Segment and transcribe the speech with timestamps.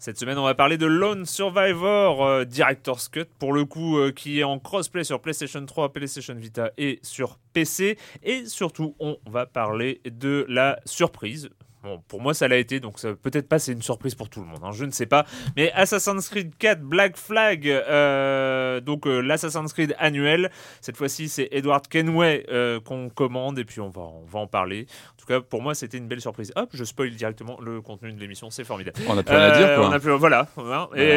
[0.00, 4.12] Cette semaine, on va parler de Lone Survivor euh, Director's Cut, pour le coup, euh,
[4.12, 7.98] qui est en crossplay sur PlayStation 3, PlayStation Vita et sur PC.
[8.22, 11.50] Et surtout, on va parler de la surprise.
[11.82, 14.40] Bon, pour moi, ça l'a été, donc ça- peut-être pas c'est une surprise pour tout
[14.40, 15.24] le monde, hein, je ne sais pas.
[15.56, 20.50] Mais Assassin's Creed 4 Black Flag, euh, donc euh, l'Assassin's Creed annuel.
[20.82, 24.46] Cette fois-ci, c'est Edward Kenway euh, qu'on commande et puis on va, on va en
[24.46, 24.86] parler.
[25.14, 26.52] En tout cas, pour moi, c'était une belle surprise.
[26.56, 28.98] Hop, je spoil directement le contenu de l'émission, c'est formidable.
[29.08, 29.88] On a plus rien à dire, quoi.
[29.88, 30.48] on a plus- voilà.
[30.58, 30.88] hein.
[30.96, 31.08] Et,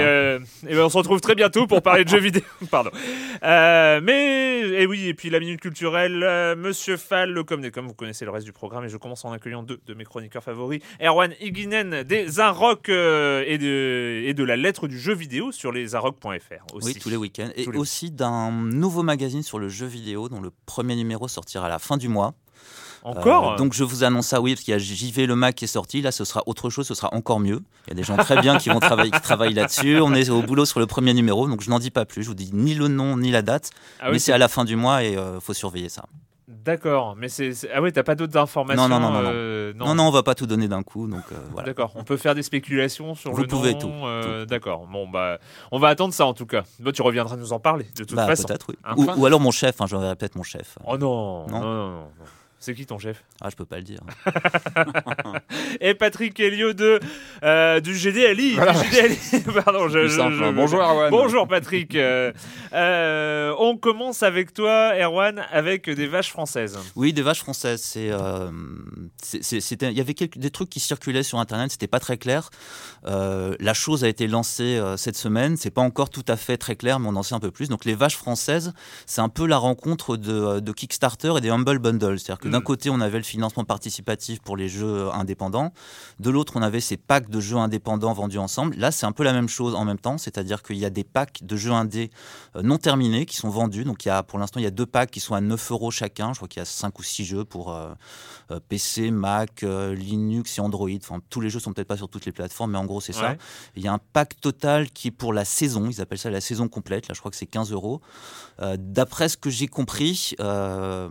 [0.70, 2.44] et ben, on se retrouve très bientôt pour parler de jeux vidéo.
[2.72, 2.92] Pardon.
[3.42, 7.94] Mais, et oui, et puis la minute culturelle, Monsieur Fall, le comme des comme, vous
[7.94, 10.53] connaissez le reste du programme, et je commence en accueillant deux de mes chroniqueurs favoris,
[11.02, 15.72] Erwan Higuinen des Arocs euh, et, de, et de la lettre du jeu vidéo sur
[15.72, 16.88] les arocs.fr aussi.
[16.88, 17.50] Oui, tous les week-ends.
[17.56, 21.66] Et les- aussi d'un nouveau magazine sur le jeu vidéo dont le premier numéro sortira
[21.66, 22.34] à la fin du mois.
[23.06, 25.56] Encore Euh, Donc je vous annonce ça, oui, parce qu'il y a JV Le Mac
[25.56, 26.02] qui est sorti.
[26.02, 27.60] Là, ce sera autre chose, ce sera encore mieux.
[27.86, 30.00] Il y a des gens très bien qui vont travailler, qui travaillent là-dessus.
[30.00, 32.24] On est au boulot sur le premier numéro, donc je n'en dis pas plus.
[32.24, 34.48] Je vous dis ni le nom ni la date, Ah oui, mais c'est à la
[34.48, 36.06] fin du mois et il faut surveiller ça.
[36.48, 37.52] D'accord, mais c'est.
[37.74, 40.24] Ah ouais, t'as pas d'autres informations Non, non, non, non, euh, Non, non, on va
[40.24, 41.68] pas tout donner d'un coup, donc euh, voilà.
[41.68, 45.08] D'accord, on peut faire des spéculations sur Vous le pouvez nom, tout, euh, D'accord, bon
[45.08, 45.38] bah,
[45.72, 46.64] on va attendre ça en tout cas.
[46.80, 48.44] Bah, tu reviendras nous en parler de toute Bah, façon.
[48.48, 48.76] peut-être, oui.
[48.84, 50.78] Hein, Ou, alors mon chef, hein, j'enverrai peut-être mon chef.
[50.86, 51.60] Oh non, non, Non.
[51.62, 52.08] non, non, non.
[52.66, 53.26] C'est qui ton chef?
[53.42, 54.00] Ah, je peux pas le dire.
[55.82, 57.02] Et Patrick Helio de
[57.44, 59.18] euh, du GDLI, du GDLI.
[59.66, 60.54] Pardon, je, je- simple, je- hein.
[60.54, 61.12] Bonjour, Erwan.
[61.12, 61.94] Bonjour Patrick.
[61.96, 62.32] Euh,
[62.72, 66.80] euh, on commence avec toi, Erwan, avec des vaches françaises.
[66.96, 67.82] Oui, des vaches françaises.
[67.84, 68.50] C'est, euh,
[69.22, 71.70] c'était, il y avait quelques, des trucs qui circulaient sur Internet.
[71.72, 72.50] C'était pas très clair.
[73.06, 75.58] Euh, la chose a été lancée euh, cette semaine.
[75.58, 77.68] C'est pas encore tout à fait très clair, mais on en sait un peu plus.
[77.68, 78.72] Donc, les vaches françaises,
[79.06, 82.20] c'est un peu la rencontre de, de Kickstarter et des Humble Bundles.
[82.20, 85.74] C'est-à-dire que d'un côté, on avait le financement participatif pour les jeux indépendants.
[86.20, 88.76] De l'autre, on avait ces packs de jeux indépendants vendus ensemble.
[88.78, 90.20] Là, c'est un peu la même chose en même temps.
[90.20, 92.12] C'est-à-dire qu'il y a des packs de jeux indés
[92.56, 93.86] euh, non terminés qui sont vendus.
[93.86, 95.72] Donc, il y a, pour l'instant, il y a deux packs qui sont à 9
[95.72, 96.32] euros chacun.
[96.34, 97.92] Je crois qu'il y a 5 ou 6 jeux pour euh,
[98.52, 100.90] euh, PC, Mac, euh, Linux et Android.
[100.96, 103.14] Enfin, tous les jeux sont peut-être pas sur toutes les plateformes, mais en gros, c'est
[103.14, 103.36] ça.
[103.76, 105.90] Il y a un pack total qui est pour la saison.
[105.90, 107.08] Ils appellent ça la saison complète.
[107.08, 108.02] Là, je crois que c'est 15 euros.
[108.78, 111.10] D'après ce que j'ai compris, euh,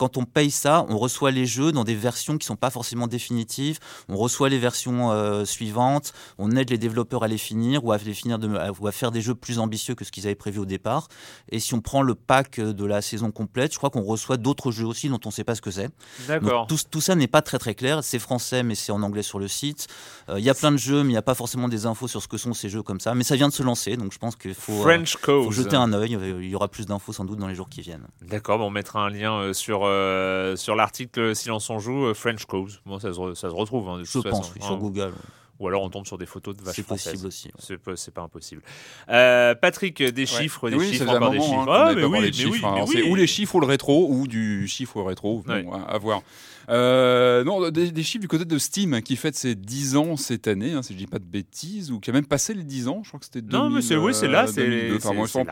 [0.00, 3.06] quand on paye ça, on reçoit les jeux dans des versions qui sont pas forcément
[3.06, 3.78] définitives.
[4.08, 6.14] On reçoit les versions euh, suivantes.
[6.38, 8.92] On aide les développeurs à les finir ou à les finir de, à- ou à
[8.92, 11.08] faire des jeux plus ambitieux que ce qu'ils avaient prévu au départ.
[11.50, 14.70] Et si on prend le pack de la saison complète, je crois qu'on reçoit d'autres
[14.72, 15.90] jeux aussi dont on ne sait pas ce que c'est.
[16.26, 16.66] D'accord.
[16.66, 18.02] Tout, tout ça n'est pas très très clair.
[18.02, 19.86] C'est français, mais c'est en anglais sur le site.
[20.30, 22.08] Euh, Il y a plein de jeux, mais il n'y a pas forcément des infos
[22.08, 23.14] sur ce que sont ces jeux comme ça.
[23.14, 25.04] Mais ça vient de se lancer, donc je pense qu'il faut, euh,
[25.44, 26.16] faut jeter un œil.
[26.40, 28.06] Il y aura plus d'infos sans doute dans les jours qui viennent.
[28.22, 32.14] D'accord, bon, on mettra un lien euh, sur, euh, sur l'article Silence on joue, euh,
[32.14, 32.80] French Cause.
[32.86, 33.88] Bon, ça, se re- ça se retrouve.
[33.88, 34.66] hein, de Je toute pense, façon, oui, hein.
[34.66, 35.12] sur Google.
[35.58, 37.48] Ou alors on tombe sur des photos de vaches C'est possible aussi.
[37.48, 37.94] ouais.
[37.96, 38.62] C'est pas, impossible.
[39.10, 41.60] Euh, Patrick, des chiffres, des oui, chiffres, encore des moment, chiffres.
[41.60, 42.74] hein, qu'on Ah, n'avait mais pas oui, parlé mais de chiffres, oui, hein.
[42.78, 43.10] mais C'est oui.
[43.10, 45.66] ou les chiffres ou le rétro, ou du chiffre au rétro, bon, Ouais.
[45.70, 46.22] à, à voir.
[46.70, 50.46] Euh, non, des, des chiffres du côté de Steam qui fête ses 10 ans cette
[50.46, 52.86] année, hein, si je dis pas de bêtises, ou qui a même passé les 10
[52.88, 54.96] ans, je crois que c'était Non, 2000, mais c'est oui, c'est là, c'est 2002.
[54.96, 55.50] Enfin, c'est- bon, ils sont c'est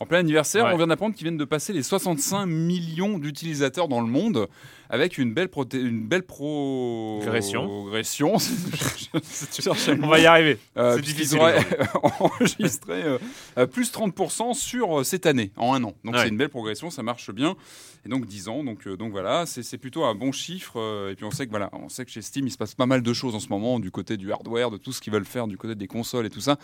[0.00, 0.64] en plein anniversaire.
[0.64, 0.70] Ouais.
[0.72, 4.48] On vient d'apprendre qu'ils viennent de passer les 65 millions d'utilisateurs dans le monde,
[4.88, 7.66] avec une belle, une belle Progression.
[7.66, 8.36] progression.
[10.02, 10.58] On va y arriver.
[10.76, 11.38] Euh, C'est difficile
[12.20, 13.18] enregistré euh,
[13.58, 15.94] euh, plus 30% sur euh, cette année, en un an.
[16.04, 16.22] Donc Ouais.
[16.22, 17.56] c'est une belle progression, ça marche bien.
[18.06, 20.78] Et donc 10 ans, donc, euh, voilà, c'est plutôt un bon chiffre.
[20.78, 22.74] euh, et puis on sait que voilà, on sait que chez Steam, il se passe
[22.74, 25.12] pas mal de choses en ce moment, du côté du hardware, de tout ce qu'ils
[25.12, 26.58] veulent faire, du côté des consoles et tout ça.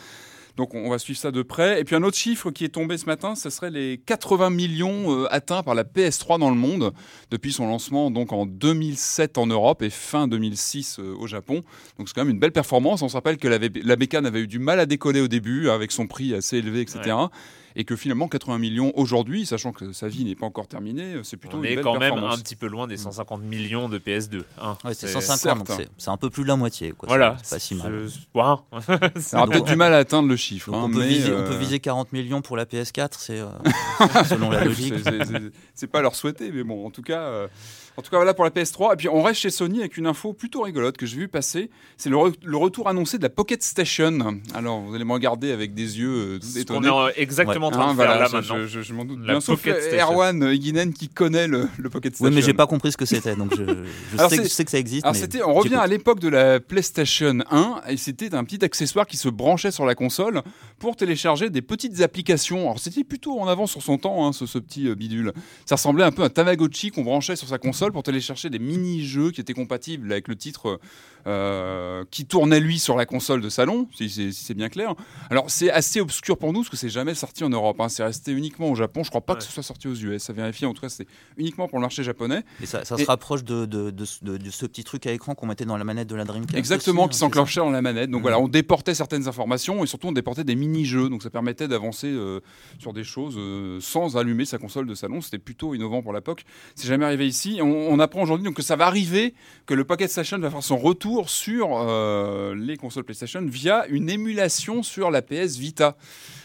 [0.57, 1.81] Donc on va suivre ça de près.
[1.81, 5.15] Et puis un autre chiffre qui est tombé ce matin, ce serait les 80 millions
[5.15, 6.93] euh, atteints par la PS3 dans le monde
[7.31, 11.63] depuis son lancement donc en 2007 en Europe et fin 2006 euh, au Japon.
[11.99, 13.03] Donc c'est quand même une belle performance.
[13.03, 15.69] On se rappelle que la, la bécane avait eu du mal à décoller au début
[15.71, 17.17] avec son prix assez élevé, etc.
[17.77, 21.23] Et que finalement 80 millions aujourd'hui, sachant que sa vie n'est pas encore terminée, euh,
[21.23, 23.89] c'est plutôt On une est belle quand même un petit peu loin des 150 millions
[23.89, 24.43] de PS2.
[24.61, 24.77] hein.
[24.85, 25.91] Ouais, c'est C'est- 150, donc certes.
[25.99, 26.93] c'est- un peu plus de la moitié.
[26.93, 27.07] Quoi.
[27.09, 27.37] Voilà.
[27.43, 28.07] C'est pas si mal.
[28.35, 30.73] On aura peut-être du mal à atteindre le chiffre.
[30.75, 33.47] Hein, on, peut viser, on euh, peut viser 40 millions pour la PS4, c'est euh,
[34.29, 34.95] selon la logique.
[35.75, 37.49] C'est- pas leur souhaiter, mais bon, en tout cas, euh,
[37.97, 38.95] en tout cas, voilà pour la PS3.
[38.95, 41.71] Et puis on reste chez Sony avec une info plutôt rigolote que j'ai vu passer.
[41.97, 44.41] C'est le, re- le retour annoncé de la Pocket Station.
[44.55, 46.87] Alors vous allez me regarder avec des yeux euh, tout étonnés.
[46.89, 48.57] est en- exactement en train Hein, de faire voilà, là je, maintenant.
[48.59, 49.41] je- je- je m'en doute La bien.
[49.41, 49.99] Sauf Pocket Station.
[50.13, 52.29] Erwan Higuinen qui connaît le, le Pocket Station.
[52.31, 53.65] Oui, mais j'ai pas compris ce que c'était, donc je,
[54.29, 55.05] sais, que, je sais que ça existe.
[55.05, 58.65] Alors mais c'était, on revient à l'époque de la PlayStation 1 et c'était un petit
[58.65, 60.43] accessoire qui se branchait sur la console
[60.79, 62.63] pour télécharger des petites applications.
[62.63, 65.33] Alors c'était plutôt en avance sur son temps, hein, ce, ce petit euh, bidule.
[65.67, 68.59] Ça ressemblait un peu à un Tamagotchi qu'on branchait sur sa console pour télécharger des
[68.59, 70.79] mini-jeux qui étaient compatibles avec le titre
[71.27, 74.95] euh, qui tournait lui sur la console de salon, si, c'est- si c'est bien clair.
[75.31, 77.81] Alors c'est assez obscur pour nous parce que c'est jamais sorti en Europe.
[77.81, 77.89] hein.
[77.89, 79.03] C'est resté uniquement au Japon.
[79.05, 79.39] Je crois pas Ouais.
[79.39, 80.23] que ce soit sorti aux US.
[80.23, 80.65] Ça vérifie.
[80.67, 82.43] En tout cas, c'était uniquement pour le marché japonais.
[82.63, 85.13] Et ça, ça Et- se rapproche de, de, de, de- de ce petit truc à
[85.13, 86.57] écran qu'on mettait dans la manette de la Dreamcast.
[86.59, 88.11] Exactement, aussi, qui hein, s'enclenchait dans la manette.
[88.11, 88.23] Donc Mhm.
[88.23, 91.09] voilà, on déportait certaines informations et surtout on déportait des mini-jeux.
[91.11, 92.41] Donc ça permettait d'avancer euh,
[92.79, 95.21] sur des choses euh, sans allumer sa console de salon.
[95.21, 96.45] C'était plutôt innovant pour l'époque.
[96.75, 97.59] C'est jamais arrivé ici.
[97.63, 99.35] On, on apprend aujourd'hui que ça va arriver,
[99.67, 104.11] que le Pocket Station va faire son retour sur euh, les consoles PlayStation via une
[104.11, 105.97] émulation sur la PS Vita.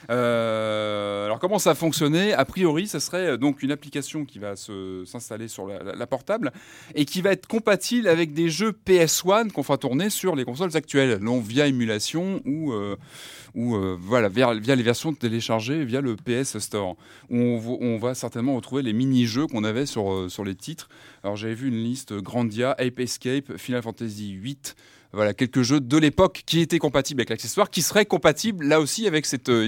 [0.09, 4.39] Euh, alors comment ça va fonctionner A priori, ça serait euh, donc une application qui
[4.39, 6.51] va s'installer sur la, portable
[6.93, 10.75] et qui va être compatible avec des jeux PS1 qu'on fera tourner sur les consoles
[10.75, 12.95] actuelles, donc via émulation ou, euh,
[13.99, 16.95] voilà, via, les versions téléchargées via le PS Store.
[17.29, 20.89] On, on va certainement retrouver les mini-jeux qu'on avait sur, sur les titres.
[21.23, 24.57] Alors j'avais vu une liste Grandia, Ape Escape, Final Fantasy VIII.
[25.15, 29.07] Voilà, quelques jeux de l'époque qui étaient compatibles avec l'accessoire, qui seraient compatibles là aussi
[29.07, 29.65] avec cette euh,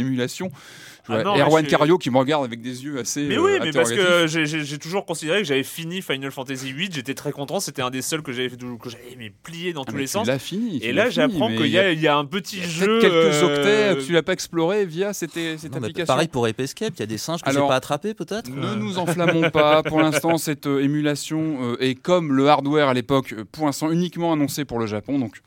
[1.09, 3.23] Je Ah non, Erwan je- Cario qui me regarde avec des yeux assez.
[3.27, 6.89] Mais euh, oui, mais parce que j'ai- toujours considéré que j'avais fini Final Fantasy VIII,
[6.91, 9.83] j'étais très content, c'était un des seuls que j'avais fait- que j'avais mais plié dans
[9.83, 10.27] Ah, tous les tu sens.
[10.27, 10.79] l'as fini.
[10.79, 12.67] tu Et là, j'apprends qu'il y, a- il y a un petit Il y a
[12.67, 12.99] jeu.
[12.99, 16.05] quelques euh, octets que tu l'as pas exploré via cette, cette Non, application.
[16.05, 18.75] pareil pour Ape Escape, il y a des singes que j'ai pas attrapés peut-être Ne
[18.75, 19.83] nous enflammons pas.
[19.83, 23.91] Pour l'instant, cette euh, émulation euh, est comme le hardware à l'époque, euh, pour l'instant
[23.91, 25.19] uniquement annoncé pour le Japon.
[25.19, 25.37] Donc,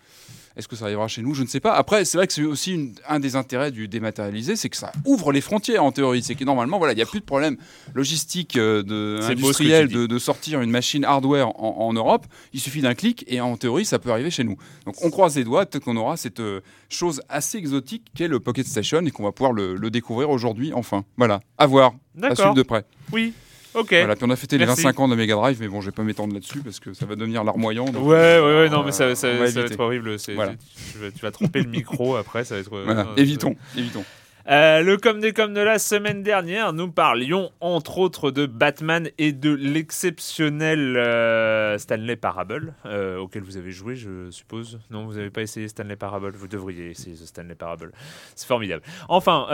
[0.61, 1.35] est-ce que ça arrivera chez nous?
[1.35, 1.73] Je ne sais pas.
[1.75, 4.93] Après, c'est vrai que c'est aussi une- un des intérêts du dématérialisé, c'est que ça
[5.05, 6.23] ouvre les frontières en théorie.
[6.23, 7.57] C'est que normalement, voilà, il n'y a plus de problème
[7.95, 12.27] logistique euh, de, industriel de, de sortir une machine hardware en, en Europe.
[12.53, 14.57] Il suffit d'un clic et en théorie, ça peut arriver chez nous.
[14.87, 15.67] Donc, on croise les doigts.
[15.67, 19.33] Peut-être qu'on aura cette euh, chose assez exotique qu'est le Pocket Station et qu'on va
[19.33, 20.73] pouvoir le, le découvrir aujourd'hui.
[20.75, 21.93] Enfin, voilà, à voir,
[22.23, 22.85] à suivre de près.
[23.13, 23.33] Oui,
[23.75, 23.89] ok.
[23.91, 24.83] Voilà, puis on a fêté les Merci.
[24.83, 27.07] 25 ans de Mega Drive, mais bon, je vais pas m'étendre là-dessus parce que ça
[27.07, 27.85] va devenir larmoyant.
[27.87, 30.17] donc, Ouais, ouais, euh, ouais, non, mais ça, ça- va ça va être horrible.
[30.35, 30.53] Voilà.
[30.93, 32.71] Tu, vas, tu vas tromper le micro après, ça va être.
[32.71, 34.05] Voilà, non, évitons, évitons.
[34.49, 39.11] Euh, le comme des comme de la semaine dernière, nous parlions entre autres de Batman
[39.19, 44.81] et de l'exceptionnel euh, Stanley Parable, euh, auquel vous avez joué, je suppose.
[44.91, 47.93] Non, vous n'avez pas essayé Stanley Parable, vous devriez essayer Stanley Parable.
[48.35, 48.83] C'est formidable.
[49.09, 49.47] Enfin,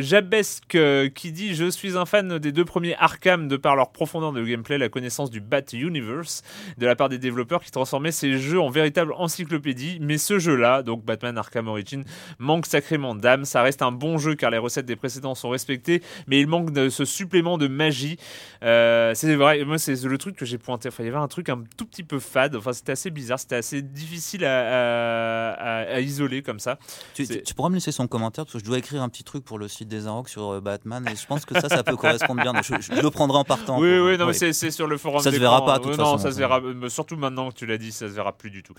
[0.00, 0.76] Jabesque
[1.14, 4.44] qui dit Je suis un fan des deux premiers Arkham de par leur profondeur de
[4.44, 6.42] gameplay, la connaissance du Bat Universe,
[6.76, 9.98] de la part des développeurs qui transformaient ces jeux en véritable encyclopédie.
[10.00, 12.04] Mais ce jeu-là, donc Batman Arkham Origin,
[12.38, 13.44] manque sacrément d'âme.
[13.44, 16.72] Ça reste un bon jeu car les recettes des précédents sont respectées, mais il manque
[16.72, 18.16] de ce supplément de magie.
[18.62, 20.88] Euh, c'est vrai, moi c'est le truc que j'ai pointé.
[20.88, 22.56] Enfin, il y avait un truc un tout petit peu fade.
[22.56, 26.78] Enfin, c'était assez bizarre, c'était assez difficile à, à- à isoler comme ça.
[27.14, 29.44] Tu, tu- pourras me laisser son commentaire parce que je dois écrire un petit truc
[29.44, 31.96] pour le site des Arocs sur euh, Batman et je pense que ça, ça peut
[31.96, 32.52] correspondre bien.
[32.62, 33.78] Je, je le prendrai en partant.
[33.78, 34.32] Oui, pour- oui, non, mais ouais.
[34.32, 35.20] c'est c'est sur le forum.
[35.20, 36.18] Ça se verra pas, de toute Euh, Non, façon.
[36.18, 36.60] ça se verra.
[36.60, 38.74] euh, Surtout maintenant que tu l'as dit, ça se verra plus du tout.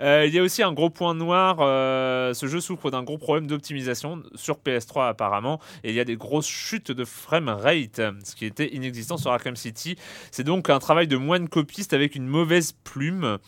[0.00, 1.56] Euh, il y a aussi un gros point noir.
[1.60, 6.04] euh, ce jeu souffre d'un gros problème d'optimisation sur PS3 apparemment, et il y a
[6.04, 9.96] des grosses chutes de frame rate, ce qui était inexistant sur Arkham City.
[10.30, 13.38] C'est donc un travail de moine copiste avec une mauvaise plume.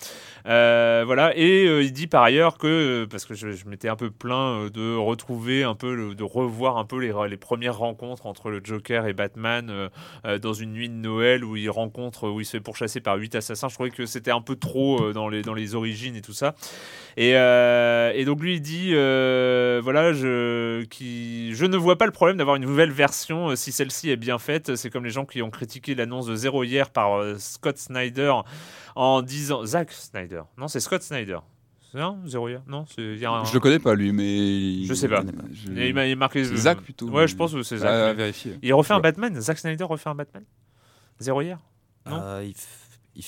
[0.47, 4.11] Euh, voilà, et euh, il dit par ailleurs que, parce que je, m'étais un peu
[4.11, 8.51] plaint euh, de retrouver un peu, de revoir un peu les, les premières rencontres entre
[8.51, 9.89] le Joker et Batman euh,
[10.25, 13.17] euh, dans une nuit de Noël où il rencontre, où il se fait pourchasser par
[13.17, 13.69] huit assassins.
[13.69, 16.33] Je trouvais que c'était un peu trop euh, dans, les, dans les origines et tout
[16.33, 16.55] ça.
[17.17, 21.08] Et, euh, et donc lui il dit, euh, voilà, je, qui,
[21.53, 24.39] je ne vois pas le problème d'avoir une nouvelle version euh, si celle-ci est bien
[24.39, 24.77] faite.
[24.77, 28.33] C'est comme les gens qui ont critiqué l'annonce de Zéro hier par euh, Scott Snyder
[28.97, 30.43] en disant Zack Snyder.
[30.57, 31.39] Non, c'est Scott Snyder.
[31.93, 32.61] C'est un Zéro hier?
[32.67, 34.85] Non, c'est il y a un- Je le connais pas lui, mais.
[34.87, 35.23] Je sais pas.
[35.53, 36.45] Je- Il m'a marqué.
[36.45, 37.09] C'est Zack plutôt.
[37.09, 37.89] Ouais, je pense que c'est Zack.
[37.91, 38.59] À mais- vérifier.
[38.63, 39.01] Il refait un.
[39.01, 39.41] Batman?
[39.41, 40.45] Zack Snyder refait un Batman?
[41.19, 41.59] Zéro hier?
[42.07, 42.21] Non?
[42.23, 42.55] Euh, il,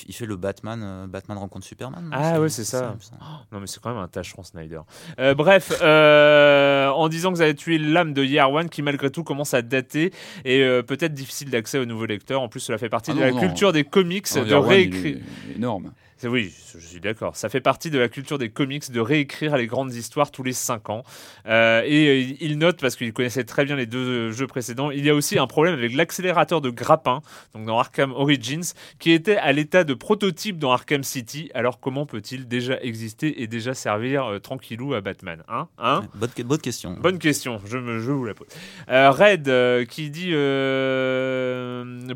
[0.08, 2.10] il fait le Batman, euh, Batman rencontre Superman.
[2.12, 2.96] Ah ouais, c'est ça.
[3.52, 4.80] Non, mais c'est quand même un tâcheron Snyder.
[5.18, 9.10] Euh, bref, euh, en disant que vous avez tué l'âme de Year One, qui malgré
[9.10, 10.12] tout commence à dater
[10.44, 12.40] et peut-être difficile d'accès aux nouveaux lecteurs.
[12.42, 13.40] En plus, cela fait partie Ah de non, la non.
[13.40, 15.18] culture des comics Non, de réécrire.
[15.56, 15.92] énorme.
[16.24, 17.34] Oui, je suis d'accord.
[17.36, 20.52] Ça fait partie de la culture des comics de réécrire les grandes histoires tous les
[20.52, 21.02] 5 ans.
[21.46, 25.04] Euh, et euh, il note, parce qu'il connaissait très bien les deux jeux précédents, il
[25.04, 27.22] y a aussi un problème avec l'accélérateur de grappin,
[27.54, 28.64] donc dans Arkham Origins,
[28.98, 31.50] qui était à l'état de prototype dans Arkham City.
[31.54, 36.02] Alors comment peut-il déjà exister et déjà servir euh, tranquillou à Batman Hein Hein?
[36.14, 36.96] Bonne, bonne question.
[37.00, 38.48] Bonne question, je, me, je vous la pose.
[38.90, 40.32] Euh, Red qui dit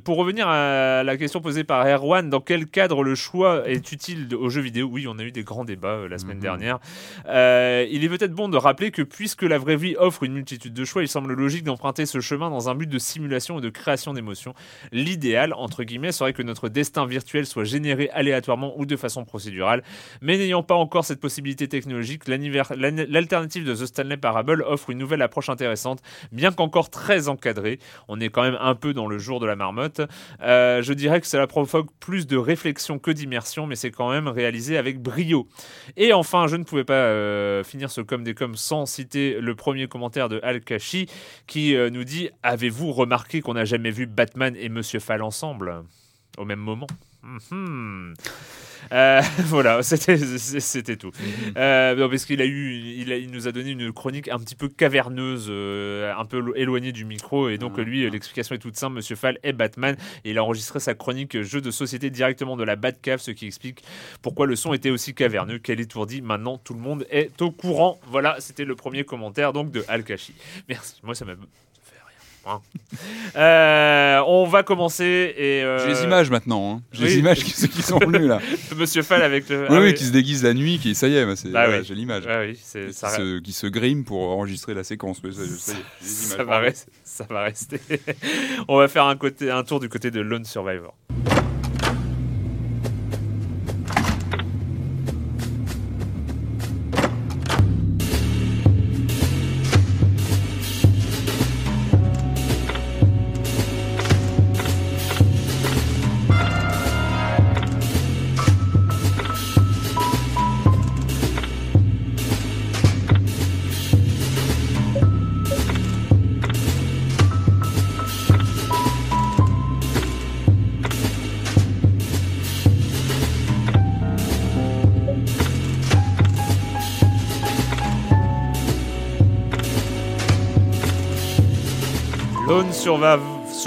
[0.04, 4.28] Pour revenir à la question posée par Erwan, dans quel cadre le choix est utile
[4.34, 6.42] aux jeux vidéo Oui, on a eu des grands débats euh, la semaine Mhm.
[6.42, 6.78] dernière.
[7.26, 10.74] Euh, il est peut-être bon de rappeler que puisque la vraie vie offre une multitude
[10.74, 13.70] de choix, il semble logique d'emprunter ce chemin dans un but de simulation et de
[13.70, 14.54] création d'émotions.
[14.92, 19.82] L'idéal, entre guillemets, serait que notre destin virtuel soit généré aléatoirement ou de façon procédurale.
[20.20, 25.22] Mais n'ayant pas encore cette possibilité technologique, l'alternative de The Stanley Parable offre une nouvelle
[25.22, 26.00] approche intéressante,
[26.32, 27.78] bien qu'encore très encadrée.
[28.08, 30.00] On est quand même un peu dans le jour de la marmotte.
[30.42, 34.28] Euh, je dirais que cela provoque plus de réflexion que d'immersion, mais c'est quand même
[34.28, 35.46] réalisé avec brio.
[35.98, 39.54] Et enfin, je ne pouvais pas euh, finir ce comme des coms sans citer le
[39.54, 41.06] premier commentaire de Al Kashi
[41.46, 45.82] qui euh, nous dit Avez-vous remarqué qu'on n'a jamais vu Batman et Monsieur Fall ensemble?
[46.38, 46.86] Au même moment
[47.22, 48.14] Mhm.
[48.94, 51.10] Euh, voilà, c'était tout.
[51.56, 54.38] Euh, non, parce qu'il a eu, il, a- il nous a donné une chronique un
[54.38, 58.54] petit peu caverneuse, euh, un peu lo- éloignée du micro, et donc Ah, lui, l'explication
[58.54, 58.94] est toute simple.
[58.96, 62.62] Monsieur Fall est Batman, et il a enregistré sa chronique jeu de société directement de
[62.64, 63.82] la Batcave, ce qui explique
[64.22, 66.22] pourquoi le son était aussi caverneux, qu'elle étourdit.
[66.22, 67.98] Maintenant, tout le monde est au courant.
[68.06, 70.34] Voilà, c'était le premier commentaire donc de Al-Kashi.
[70.68, 71.00] Merci.
[71.02, 71.38] Moi, ça m'a ça
[71.82, 72.14] fait rien.
[72.16, 72.33] hein.
[73.36, 76.76] Euh, on va commencer et euh, J'ai les images maintenant.
[76.76, 76.82] hein.
[76.92, 77.08] J'ai oui.
[77.08, 78.40] les images qui, qui sont venues là.
[78.76, 79.62] Monsieur Fall avec le.
[79.62, 81.94] Oui, ah oui, qui se déguise la nuit, qui ça y est, bah, Bah j'ai
[81.94, 82.24] l'image.
[82.26, 82.56] Oui,
[82.92, 83.08] ça.
[83.08, 85.20] se, qui se grime pour enregistrer la séquence.
[86.00, 87.80] ça, va, rester, ça va rester.
[88.68, 90.94] On va faire un, côté, un tour du côté de Lone Survivor.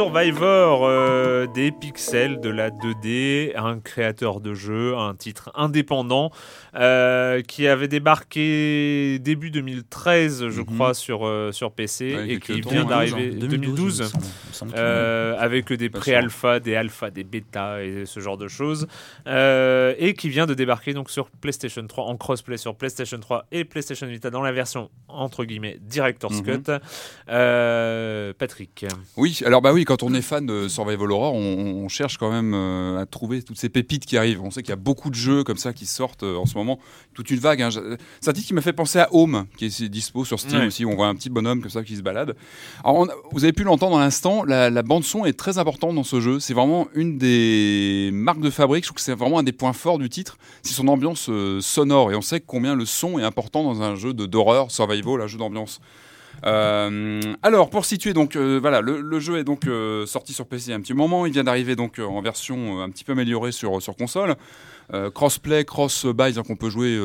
[0.01, 6.30] Survivor, euh, des pixels, de la 2D, un créateur de jeu, un titre indépendant
[6.75, 10.66] euh, qui avait débarqué début 2013, je Mhm.
[10.68, 12.86] crois, sur, euh, sur PC Ouais, et qui vient hein.
[12.86, 13.98] d'arriver 2012, 2012.
[13.98, 17.84] il me semble- il me semble que- Euh, avec des pré-alpha, des alpha, des bêta
[17.84, 18.86] et ce genre de choses,
[19.25, 23.46] euh, et qui vient de débarquer donc sur PlayStation 3 en crossplay sur PlayStation 3
[23.51, 26.63] et PlayStation Vita dans la version entre guillemets Director's Mhm.
[26.63, 26.72] Cut.
[27.30, 28.86] Euh, Patrick,
[29.16, 31.39] Oui, alors bah oui, quand on est fan de Survival Horror, on,
[31.84, 34.41] on cherche quand même euh, à trouver toutes ces pépites qui arrivent.
[34.44, 36.56] On sait qu'il y a beaucoup de jeux comme ça qui sortent euh, en ce
[36.58, 36.77] moment,
[37.13, 37.62] toute une vague.
[37.62, 37.70] hein.
[38.20, 40.67] C'est un titre qui m'a fait penser à Home, qui est dispo sur Steam Ouais.
[40.67, 42.36] aussi, où on voit un petit bonhomme comme ça qui se balade.
[42.84, 45.96] Alors, on vous avez pu l'entendre à l'instant, la, la bande son est très importante
[45.96, 46.39] dans ce jeu.
[46.39, 48.84] C'est vraiment une des marques de fabrique.
[48.84, 51.62] Je trouve que c'est vraiment un des points forts du titre, c'est son ambiance euh,
[51.62, 52.12] sonore.
[52.12, 55.27] Et on sait combien le son est important dans un jeu de d'horreur, survival, un
[55.27, 55.79] jeu d'ambiance.
[56.46, 60.74] Euh, alors pour situer donc euh, voilà le, jeu est donc euh, sorti sur PC
[60.74, 61.25] un petit moment.
[61.25, 64.36] Il vient d'arriver donc en version un petit peu améliorée sur console.
[65.13, 66.98] Crossplay cross buy c'est-à-dire qu'on peut jouer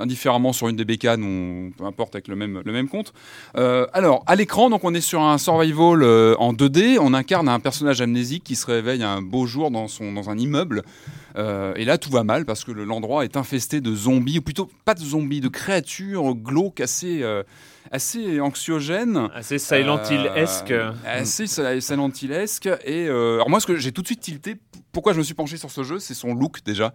[0.00, 3.12] indifféremment sur une des bécanes ou peu importe avec le même compte.
[3.54, 6.02] Alors à l'écran donc on est sur un survival
[6.38, 10.12] en 2D on incarne un personnage amnésique qui se réveille un beau jour dans son
[10.12, 10.82] dans un immeuble.
[11.36, 14.68] Et là, tout va mal parce que le- l'endroit est infesté de zombies, ou plutôt
[14.84, 17.22] pas de zombies, de créatures glauques assez,
[17.92, 19.28] assez anxiogènes.
[19.34, 20.74] Assez Silent Euh, Hill-esque.
[21.06, 22.66] Assez si- Silent Hill-esque.
[22.84, 24.56] Et euh, alors moi, ce que j'ai tout de suite tilté,
[24.90, 26.92] pourquoi je me suis penché sur ce jeu, c'est son look déjà.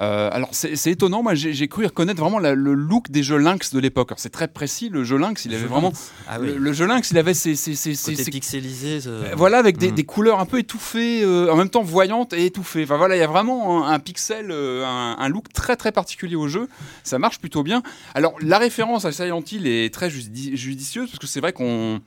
[0.00, 3.72] Euh, alors c'est étonnant, moi j'ai cru reconnaître vraiment la- le look des jeux Lynx
[3.72, 4.12] de l'époque.
[4.16, 5.92] C'est très précis, le jeu Lynx, il avait vraiment...
[6.28, 6.48] Ah oui.
[6.48, 7.56] Le, le jeu Lynx, il avait ses...
[7.56, 9.00] ses, ses, ses- pixelisé.
[9.00, 9.94] ce- euh, Voilà, avec des, Mm.
[9.96, 12.84] des couleurs un peu étouffées, euh, en même temps voyantes et étouffées.
[12.84, 15.90] Enfin voilà, il y a vraiment un, un pixel, euh, un, un look très très
[15.92, 16.68] particulier au jeu.
[17.02, 17.82] Ça marche plutôt bien.
[18.14, 22.00] Alors la référence à Silent Hill est très judi- judicieuse parce que c'est vrai qu'on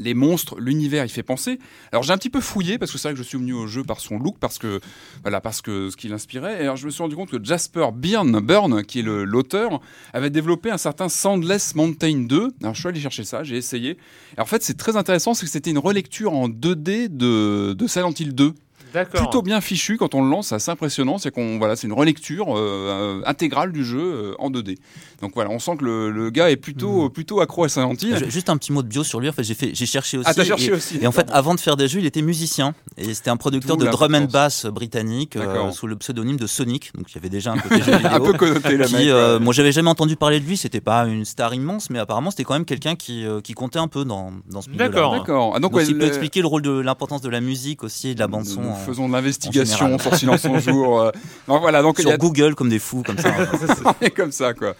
[0.00, 1.58] les monstres, l'univers, il fait penser.
[1.92, 3.66] Alors j'ai un petit peu fouillé parce que c'est vrai que je suis venu au
[3.66, 4.80] jeu par son look, parce que
[5.22, 6.58] voilà, parce que ce qui l'inspirait.
[6.58, 9.80] Et alors je me suis rendu compte que Jasper Byrne, Burn, qui est l'auteur,
[10.12, 12.52] avait développé un certain Sandless Mountain 2.
[12.62, 13.98] Alors je suis allé chercher ça, j'ai essayé.
[14.36, 17.86] Et en fait, c'est très intéressant, c'est que c'était une relecture en 2D de, de
[17.86, 18.54] Silent Hill 2 D'accord.
[19.14, 21.18] Plutôt bien fichu quand on le lance, c'est assez impressionnant.
[21.18, 24.76] C'est qu'on voilà, c'est une relecture euh, euh, intégrale du jeu euh, en 2D.
[25.22, 28.16] Donc voilà, on sent que le, le gars est plutôt plutôt accro à Silent Hill.
[28.16, 29.28] Ju- Juste un petit mot de bio sur lui.
[29.28, 30.26] En fait, j'ai fait, j'ai cherché aussi.
[30.28, 30.98] Ah, t'as cherché et, aussi.
[31.00, 33.76] Et en fait, avant de faire des jeux, il était musicien et c'était un producteur
[33.76, 36.92] de drum and bass britannique euh, sous le pseudonyme de Sonic.
[36.94, 38.10] Donc il y avait déjà un côté jeu vidéo.
[38.12, 41.24] un peu connoté la euh, moi j'avais jamais entendu parler de lui, c'était pas une
[41.24, 44.32] star immense, mais apparemment c'était quand même quelqu'un qui, euh, qui comptait un peu dans,
[44.48, 44.88] dans ce milieu-là.
[44.88, 45.12] D'accord.
[45.12, 45.52] D'accord.
[45.54, 48.08] Ah, donc, Donc, ouais, il peut expliquer le rôle de l'importance de la musique aussi
[48.08, 51.00] et de la bande son faisons de l'investigation sur Silence en jour.
[51.00, 51.10] euh.
[51.48, 53.32] Donc voilà, donc il y sur a Google comme des fous comme ça.
[53.84, 54.74] on est comme ça quoi.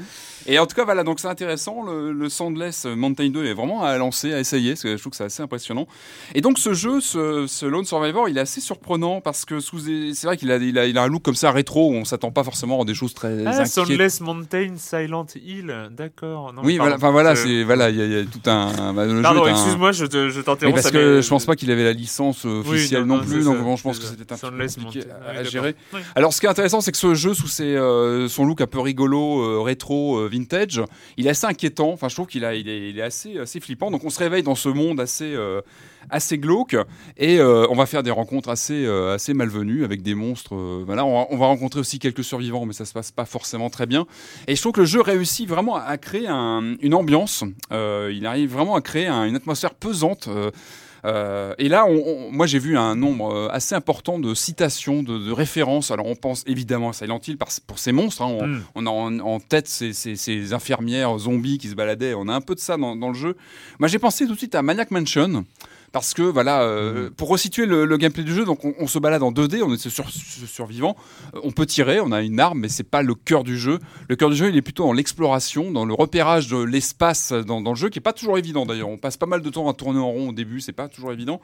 [0.47, 1.83] Et en tout cas voilà, donc c'est intéressant.
[1.83, 4.71] Le, le Sandless Mountain 2 est vraiment à lancer, à essayer.
[4.73, 5.87] Parce que je trouve que c'est assez impressionnant.
[6.35, 10.27] Et donc ce jeu, ce, ce Lone Survivor, il est assez surprenant parce que c'est
[10.27, 12.31] vrai qu'il a, il a, il a un look comme ça rétro où on s'attend
[12.31, 13.65] pas forcément à des choses très Ah.
[13.67, 16.53] Soundless Mountain, Silent Hill, d'accord.
[16.63, 16.83] Oui, pardon.
[16.83, 18.93] voilà, enfin voilà, Euh, c'est voilà, il y, a- il y a tout un.
[18.93, 20.81] bah, le Pardon, un- excuse-moi, je te- je t'interromps.
[20.83, 23.25] parce que m'est- je pense pas qu'il avait la licence euh, Oui, officielle non, non,
[23.25, 25.75] plus, donc bon, je pense que c'était un peu compliqué à, gérer.
[25.93, 26.01] Oui.
[26.15, 28.67] Alors, ce qui est intéressant, c'est que ce jeu, sous ses, euh, son look un
[28.67, 30.81] peu rigolo, euh, rétro, euh, vintage,
[31.17, 31.91] il est assez inquiétant.
[31.93, 33.91] Enfin, je trouve qu'il est, assez, assez flippant.
[33.91, 35.61] Donc, on se réveille dans ce monde assez, euh,
[36.09, 36.77] assez glauque
[37.17, 40.55] et euh, on va faire des rencontres assez, euh, assez malvenues avec des monstres.
[40.87, 43.69] voilà, on va, on va rencontrer aussi quelques survivants, mais ça se passe pas forcément
[43.69, 44.07] très bien.
[44.47, 47.45] Et je trouve que le jeu réussit vraiment à, créer un- une ambiance.
[47.71, 50.29] Il arrive vraiment à créer un- une atmosphère pesante.
[51.05, 55.03] Euh, et là, on- on- moi j'ai vu un nombre euh, assez important de citations,
[55.03, 55.91] de, de références.
[55.91, 57.37] Alors on pense évidemment à Silent Hill
[57.67, 58.23] pour ces monstres.
[58.23, 58.37] hein.
[58.41, 58.63] On, Mm.
[58.75, 62.15] on a en, en tête ces, ces- ces infirmières zombies qui se baladaient.
[62.15, 63.37] On a un peu de ça dans, dans le jeu.
[63.79, 65.45] Moi j'ai pensé tout de suite à Maniac Mansion.
[65.93, 69.01] Parce que voilà, euh, pour resituer le, le gameplay du jeu, donc on, on se
[69.01, 70.95] balade en 2D, on est sur, sur- survivant,
[71.35, 73.81] Euh, on peut tirer, on a une arme, mais c'est pas le cœur du jeu.
[74.09, 77.61] Le cœur du jeu, il est plutôt dans l'exploration, dans le repérage de l'espace dans,
[77.61, 78.89] dans le jeu, qui est pas toujours évident d'ailleurs.
[78.89, 81.11] On passe pas mal de temps à tourner en rond au début, c'est pas toujours
[81.13, 81.41] évident.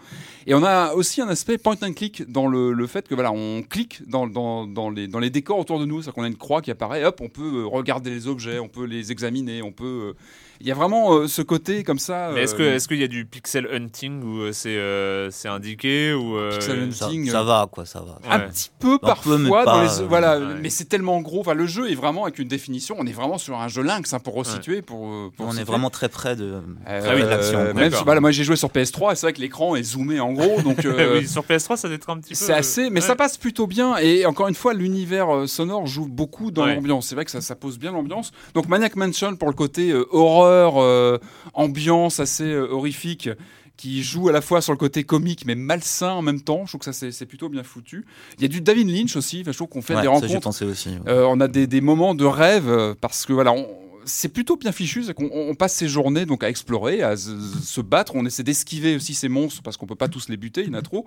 [0.47, 3.33] Et on a aussi un aspect point and click dans le, le fait que voilà,
[3.33, 6.29] on clique dans, dans, dans les, dans les décors autour de nous, c'est-à-dire qu'on a
[6.29, 9.73] une croix qui apparaît, hop, on peut regarder les objets, on peut les examiner, on
[9.73, 10.13] peut.
[10.15, 10.17] euh,
[10.61, 12.31] Il y a vraiment euh, ce côté comme ça.
[12.35, 15.31] Mais est-ce que- euh, est-ce qu'il y a du pixel hunting où euh, c'est euh,
[15.31, 18.19] c'est indiqué ou euh, Pixel ça, hunting, ça va quoi, ça va.
[18.31, 18.47] un Ouais.
[18.49, 20.55] petit peu parfois mais dans pas, les- euh, voilà ouais.
[20.63, 23.39] mais c'est tellement gros enfin le jeu est vraiment avec une définition on est vraiment
[23.39, 26.45] sur un jeu lynx hein, pour resituer pour, pour On est vraiment très près de,
[26.45, 27.75] Euh, Ah oui, de l'action.
[27.75, 30.21] même si, voilà, moi j'ai joué sur PS3 et c'est vrai que l'écran est zoomé
[30.21, 32.35] en gros donc euh, oui, sur PS3, ça doit être un petit peu.
[32.35, 33.07] c'est assez mais Ouais.
[33.07, 36.75] ça passe plutôt bien et encore une fois l'univers sonore joue beaucoup dans Ouais.
[36.75, 39.91] l'ambiance c'est vrai que ça, ça pose bien l'ambiance donc Maniac Mansion pour le côté
[39.91, 40.46] euh, horreur
[40.79, 41.19] euh,
[41.55, 43.29] ambiance assez euh, horrifique
[43.77, 46.71] qui joue à la fois sur le côté comique mais malsain en même temps je
[46.71, 48.07] trouve que ça c'est plutôt bien foutu
[48.39, 50.41] il y a du David Lynch aussi Enfin, je trouve qu'on fait Ouais, des rencontres
[50.41, 50.89] pensais aussi.
[50.89, 50.97] ouais.
[51.09, 53.67] euh, on a des, des moments de rêve parce que voilà, on-
[54.07, 57.81] c'est plutôt bien fichu, c'est qu'on on passe ses journées donc à explorer, à se,
[57.81, 60.69] battre, on essaie d'esquiver aussi ces monstres parce qu'on peut pas tous les buter, il
[60.69, 61.07] y en a trop.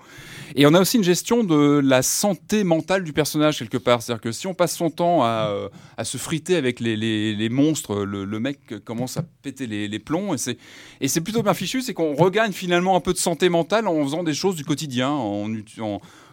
[0.55, 4.21] Et on a aussi une gestion de la santé mentale du personnage quelque part, c'est-à-dire
[4.21, 8.03] que si on passe son temps à, euh, à se friter avec les, les- monstres,
[8.03, 10.57] le, mec commence à péter les, les plombs et c'est
[11.01, 14.03] et c'est plutôt bien fichu, c'est qu'on regagne finalement un peu de santé mentale en
[14.03, 15.49] faisant des choses du quotidien, en,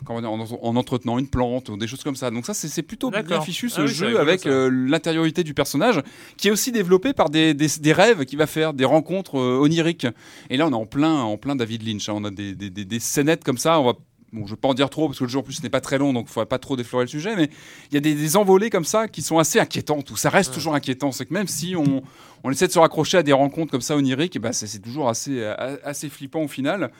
[0.09, 2.31] en, en entretenant une plante ou des choses comme ça.
[2.31, 6.01] Donc ça c'est plutôt bien fichu ce Ah oui, jeu avec euh, l'intériorité du personnage
[6.37, 9.59] qui est aussi développé par des, des, des rêves qu'il va faire, des rencontres euh,
[9.61, 10.07] oniriques.
[10.51, 12.09] Et là, on est en plein, en plein David Lynch.
[12.09, 12.15] hein.
[12.17, 13.81] On a des, des, scénettes comme ça.
[13.81, 13.93] On va,
[14.33, 15.71] bon, je ne vais pas en dire trop parce que le jeu en plus n'est
[15.71, 17.35] pas très long, donc il ne faudrait pas trop déflorer le sujet.
[17.37, 17.49] Mais
[17.91, 20.11] il y a des, des envolées comme ça qui sont assez inquiétantes.
[20.11, 21.13] Ou ça reste toujours inquiétant.
[21.13, 22.03] C'est que même si on,
[22.45, 25.09] on essaie de se raccrocher à des rencontres comme ça oniriques, et ben c'est toujours
[25.09, 26.91] assez, a- assez flippant au final.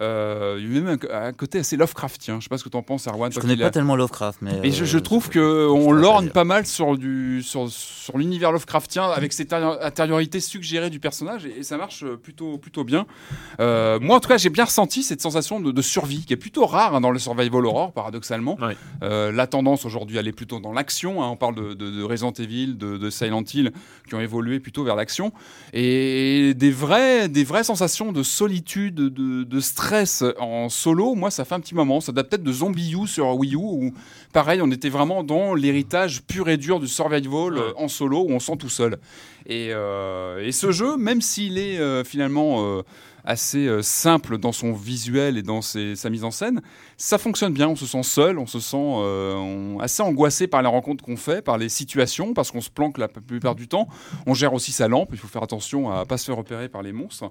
[0.00, 2.38] Euh, il y a même un, un côté assez Lovecraftien.
[2.38, 3.30] Je sais pas ce que tu en penses, Erwan.
[3.30, 4.60] Je connais pas tellement Lovecraft, mais.
[4.62, 8.16] et je, euh, je trouve je- que pas lorne pas mal sur du sur, sur
[8.16, 12.56] l'univers Lovecraftien avec cette intérior- intériorité suggérée du personnage et, et ça marche euh, plutôt
[12.58, 13.06] plutôt bien.
[13.60, 16.36] Euh, moi en tout cas j'ai bien ressenti cette sensation de, de survie qui est
[16.36, 18.56] plutôt rare hein, dans le survival horror paradoxalement.
[19.02, 21.22] Euh, la tendance aujourd'hui elle est plutôt dans l'action.
[21.22, 21.28] hein.
[21.28, 23.72] on parle de, de, de Resident Evil, de, de Silent Hill
[24.08, 25.32] qui ont évolué plutôt vers l'action
[25.72, 27.28] et des vraies
[27.64, 29.89] sensations de solitude, de, de stress
[30.38, 31.14] en solo.
[31.14, 32.00] Moi ça fait un petit moment.
[32.00, 33.92] Ça date peut-être de Zombie U sur Wii U où
[34.32, 38.30] pareil, on était vraiment dans l'héritage pur et dur du survival euh, en solo où
[38.30, 38.98] on sent tout seul.
[39.46, 42.82] Et, euh, et ce jeu, même s'il est euh, finalement euh,
[43.24, 46.62] assez simple dans son visuel et dans ses- sa mise en scène,
[46.96, 47.68] ça fonctionne bien.
[47.68, 51.16] On se sent seul, on se sent euh, on- assez angoissé par les rencontres qu'on
[51.18, 53.88] fait, par les situations, parce qu'on se planque la plupart du temps.
[54.26, 56.82] On gère aussi sa lampe, il faut faire attention à pas se faire repérer par
[56.82, 57.30] les monstres.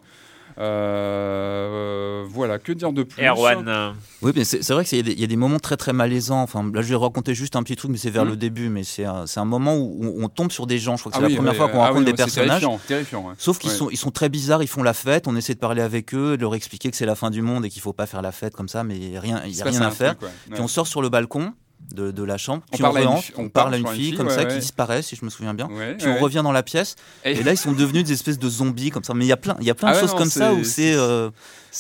[0.57, 3.93] Euh, voilà, que dire de plus Erwan.
[4.21, 5.93] Oui, mais c'est vrai qu'il y, a des- il y a des moments très très
[5.93, 6.41] malaisants.
[6.41, 8.31] Enfin, là, je vais raconter juste un petit truc, mais c'est vers Mhm.
[8.31, 8.69] le début.
[8.69, 10.95] Mais c'est un, moment où on, on tombe sur des gens.
[10.97, 12.13] Je crois que Ah c'est oui, la première ouais, fois qu'on ah rencontre oui, des
[12.13, 12.61] personnages.
[12.61, 13.33] Terrifiant, terrifiant, ouais.
[13.37, 13.75] Sauf qu'ils Ouais.
[13.77, 16.37] sont, ils sont très bizarres, ils font la fête, on essaie de parler avec eux,
[16.37, 18.31] de leur expliquer que c'est la fin du monde et qu'il faut pas faire la
[18.31, 20.15] fête comme ça, mais il n'y a rien, il y Il a rien à faire.
[20.17, 20.35] truc, ouais.
[20.45, 20.61] Puis Ouais.
[20.61, 21.53] on sort sur le balcon
[21.93, 23.87] de, de la chambre, On puis parle à une rentre, on, on parle à une
[23.87, 24.47] fille, fille, comme ouais, ça ouais.
[24.47, 25.67] qui disparaît, si je me souviens bien.
[25.67, 28.39] Ouais, Puis on revient dans la pièce, Et- et là ils sont devenus des espèces
[28.39, 29.13] de zombies comme ça.
[29.13, 30.29] Mais il y a plein, il y a plein Ah de ouais, choses non, comme
[30.29, 30.93] ça où c'est.
[30.93, 31.29] euh,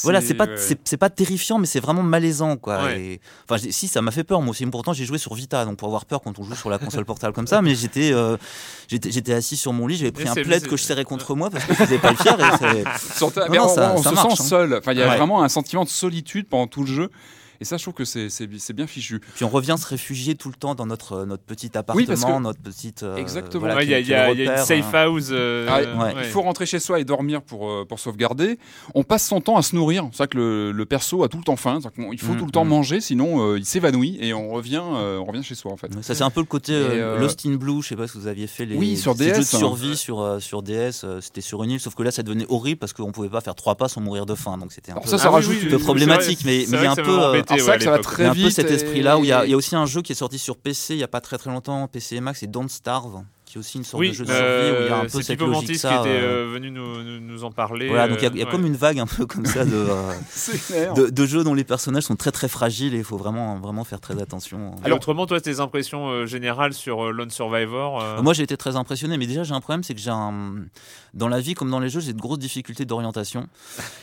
[0.03, 0.45] Voilà, c'est pas,
[0.83, 2.91] c'est pas terrifiant, mais c'est vraiment malaisant, quoi.
[2.93, 3.19] Et-
[3.49, 4.65] Enfin, si, ça m'a fait peur, moi aussi.
[4.67, 7.05] Pourtant, j'ai joué sur Vita, donc pour avoir peur quand on joue sur la console
[7.05, 8.37] portable comme ça, mais j'étais, euh,
[8.87, 11.65] j'étais, assis sur mon lit, j'avais pris un plaid que je serrais contre moi parce
[11.65, 12.37] que je faisais pas le fier.
[12.39, 12.83] Et
[13.21, 14.45] Non, mais on, ça- on ça se marche, sent hein.
[14.45, 14.73] seul.
[14.75, 17.09] Enfin, il y a vraiment un sentiment de solitude pendant tout le jeu.
[17.61, 19.19] Et ça, je trouve que c'est bien fichu.
[19.35, 22.23] Puis on revient se réfugier tout le temps dans notre, notre petit appartement, Oui, parce
[22.23, 23.03] que- notre petite.
[23.03, 23.59] euh, Exactement.
[23.61, 23.99] voilà, ouais, Il y a,
[24.31, 25.05] y y une safe hein.
[25.05, 25.27] house.
[25.31, 26.13] euh, Ah, ouais.
[26.23, 28.57] Il faut rentrer chez soi et dormir pour, euh, pour sauvegarder.
[28.95, 30.07] On passe son temps à se nourrir.
[30.11, 31.79] C'est vrai que le, le perso a tout le temps faim.
[32.11, 32.69] Il faut Mm, tout le temps mm.
[32.69, 35.89] manger, sinon euh, il s'évanouit et on revient, euh, on revient chez soi en fait.
[36.01, 38.17] Ça c'est un peu le côté euh, euh, Lost in Blue, je sais pas si
[38.17, 39.57] vous aviez fait les Oui, sur ces jeux de DS, hein.
[39.57, 42.45] survie sur, euh, sur DS, euh, c'était sur une île, sauf que là ça devenait
[42.49, 44.95] horrible parce qu'on pouvait pas faire trois pas sans mourir de faim, donc c'était un
[44.95, 46.69] Alors peu, ça, ça Ah oui, rajoute oui, un oui, peu oui, problématique, mais il
[46.71, 48.25] y a un peu, ça euh, embêté, alors c'est ouais, que ça va très il
[48.25, 49.57] y a un peu vite cet et- esprit-là où il y, a, il y a
[49.57, 51.87] aussi un jeu qui est sorti sur PC il y a pas très très longtemps,
[51.87, 54.29] PC et Max, c'est Don't Starve, qui est aussi une sorte Oui, de jeu de
[54.31, 56.01] survie où il y a un euh, peu cette logique Mantis qui ça.
[56.01, 57.87] était euh, euh, venu nous, nous, nous en parler.
[57.87, 58.51] voilà, donc il y a, euh, il y a ouais.
[58.51, 59.71] comme une vague un peu comme ça de,
[60.71, 63.57] euh, de, de jeux dont les personnages sont très très fragiles et il faut vraiment
[63.59, 64.75] vraiment faire très attention.
[64.85, 68.55] Et autrement, toi, tes impressions euh, générales sur euh, Lone Survivor euh, Moi, j'ai été
[68.57, 70.53] très impressionné, mais déjà, j'ai un problème, c'est que j'ai un.
[71.13, 73.47] Dans la vie, comme dans les jeux, j'ai de grosses difficultés d'orientation.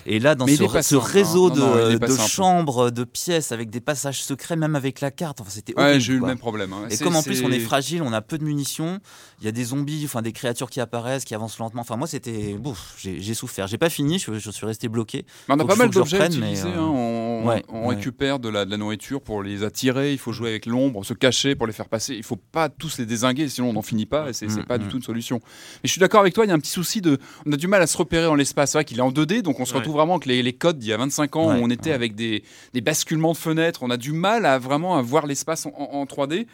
[0.06, 1.54] Et là, dans ce, réseau hein.
[1.56, 5.40] Non, non, il de, chambres, de pièces, avec des passages secrets, même avec la carte,
[5.40, 6.72] enfin, c'était Ouais, j'ai eu le même problème.
[6.72, 6.86] hein.
[6.90, 9.00] Et comme en plus on est fragile, on a peu de munitions,
[9.40, 11.82] il y a des zombies, enfin des créatures qui apparaissent, qui avancent lentement.
[11.82, 12.56] Enfin moi c'était,
[12.96, 13.66] j'ai souffert.
[13.66, 15.24] J'ai pas fini, je, je suis resté bloqué.
[15.48, 16.68] Mais on a pas mal d'objets à reprenne, mais, utiliser.
[16.68, 16.86] euh, hein.
[16.86, 17.94] On, ouais, on ouais.
[17.96, 20.12] récupère de la, de la nourriture pour les attirer.
[20.12, 22.14] Il faut jouer avec l'ombre, se cacher pour les faire passer.
[22.14, 24.28] Il faut pas tous les désinguer, sinon on n'en finit pas.
[24.28, 24.88] Et c'est Mm, pas du mm.
[24.88, 25.40] tout une solution.
[25.44, 26.44] Mais je suis d'accord avec toi.
[26.44, 27.18] Il y a un petit souci de.
[27.46, 28.72] On a du mal à se repérer dans l'espace.
[28.72, 29.78] C'est vrai qu'il est en 2D, donc on se Ouais.
[29.78, 32.14] retrouve vraiment avec les, les codes d'il y a 25 ans où on était avec
[32.14, 33.82] des, des basculements de fenêtres.
[33.82, 36.46] On a du mal à vraiment à voir l'espace en, en- en 3D.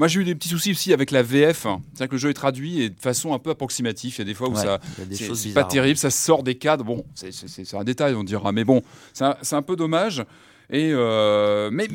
[0.00, 1.64] Moi, j'ai eu des petits soucis aussi avec la VF.
[1.64, 4.14] C'est-à-dire que le jeu est traduit et de façon un peu approximative.
[4.16, 4.80] Il y a des fois où Ouais, ça,
[5.12, 6.84] c'est pas terrible, ça sort des cadres.
[6.84, 8.82] Bon, c'est- un détail, on dira, mais bon,
[9.12, 10.24] c'est un, peu dommage.
[10.70, 11.86] Et euh, mais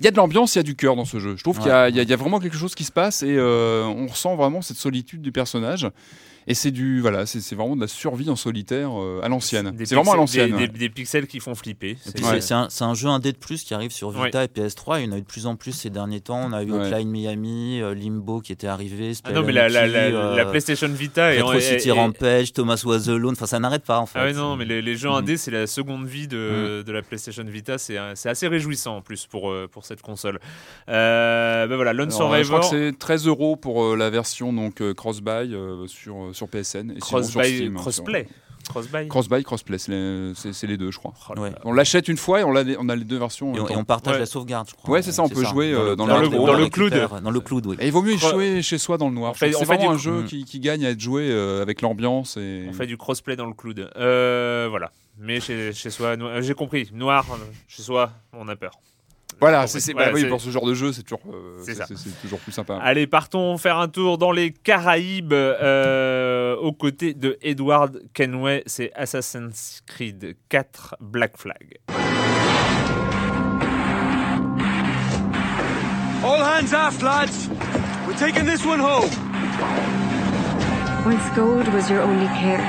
[0.00, 1.36] il y a de l'ambiance, il y a du cœur dans ce jeu.
[1.36, 4.34] Je trouve qu'il y a vraiment quelque chose qui se passe et euh, on ressent
[4.34, 5.86] vraiment cette solitude du personnage.
[6.46, 9.72] Et c'est du voilà, c'est c'est vraiment de la survie en solitaire euh, à l'ancienne.
[9.84, 10.50] C'est vraiment à pixels- l'ancienne.
[10.50, 10.68] Des, ouais.
[10.68, 11.90] des- des pixels qui font flipper.
[11.92, 12.52] Et C'est- Ouais.
[12.52, 15.00] un, un jeu indé de plus qui arrive sur Vita et PS3.
[15.00, 16.40] Il y en a eu de plus en plus ces derniers temps.
[16.48, 16.86] On a eu Ouais.
[16.86, 19.12] Hotline Miami, euh, Limbo qui était arrivé.
[19.24, 21.88] Ah non, mais la, la, la, Spelunky, la euh, PlayStation Vita et, Retro et- City
[21.88, 23.32] et- Rampage, Thomas Was Alone.
[23.32, 24.18] Enfin, ça n'arrête pas en fait.
[24.18, 25.14] Ah ouais, non, mais les, les jeux Mhm.
[25.16, 27.78] indés, c'est la seconde vie de, de la PlayStation Vita.
[27.78, 30.38] C'est c'est assez réjouissant en plus pour, pour cette console.
[30.88, 32.70] Euh, ben voilà, Lone Alors, euh, je crois Survivor.
[32.70, 35.86] que c'est 13 euros pour la version donc cross-buy euh,
[36.32, 38.28] sur, sur PSN et sinon Cross sur by Steam, hein, crossplay.
[38.68, 39.08] Crossbuy.
[39.08, 41.12] Cross-buy, crossplay, c'est les, deux, je crois.
[41.36, 41.50] Oh Ouais.
[41.64, 43.52] On l'achète une fois et on a, les- on a les deux versions.
[43.56, 43.80] Et on, et temps.
[43.80, 44.20] on partage Ouais.
[44.20, 44.88] la sauvegarde, je crois.
[44.94, 47.08] Ouais, c'est ça, on peut jouer, euh, dans le- cloud, dans le cloud.
[47.24, 47.76] Dans le cloud, oui.
[47.80, 49.34] Et il vaut mieux jouer chez soi dans le noir.
[49.36, 52.36] C'est fait vraiment du- un jeu qui, qui gagne à être joué euh, avec l'ambiance
[52.36, 52.66] et.
[52.68, 53.90] On fait du crossplay dans le cloud.
[53.96, 54.92] Euh, voilà.
[55.18, 56.88] Mais chez, chez soi, no- j'ai compris.
[56.94, 57.26] Noir,
[57.66, 58.72] chez soi, on a peur.
[59.42, 62.52] Voilà, c'est, bah oui, pour ce genre de jeu, c'est toujours, euh, c'est toujours plus
[62.52, 62.78] sympa.
[62.80, 68.62] Allez, partons faire un tour dans les Caraïbes euh, aux côtés de Edward Kenway.
[68.66, 71.78] C'est Assassin's Creed 4 Black Flag.
[76.24, 77.48] All hands aft, lads.
[78.06, 79.10] We're taking this one home.
[81.04, 82.60] Once gold was your only care.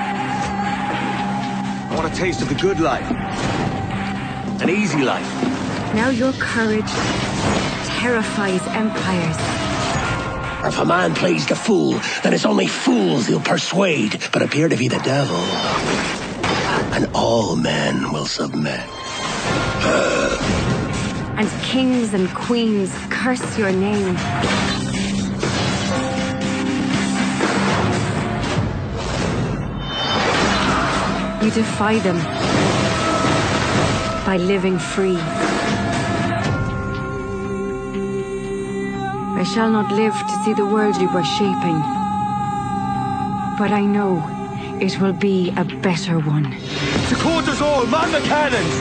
[1.92, 3.06] I want a taste of the good life.
[4.64, 5.53] An easy life.
[5.94, 6.90] Now your courage
[8.02, 9.38] terrifies empires.
[10.66, 14.76] If a man plays the fool, then it's only fools he'll persuade, but appear to
[14.76, 15.38] be the devil.
[16.96, 18.80] And all men will submit.
[21.38, 24.18] And kings and queens curse your name.
[31.44, 32.18] You defy them
[34.26, 35.20] by living free.
[39.44, 41.80] I shall not live to see the world you were shaping.
[43.60, 44.22] But I know
[44.80, 46.46] it will be a better one.
[47.10, 48.74] To quarters all, man the cannons.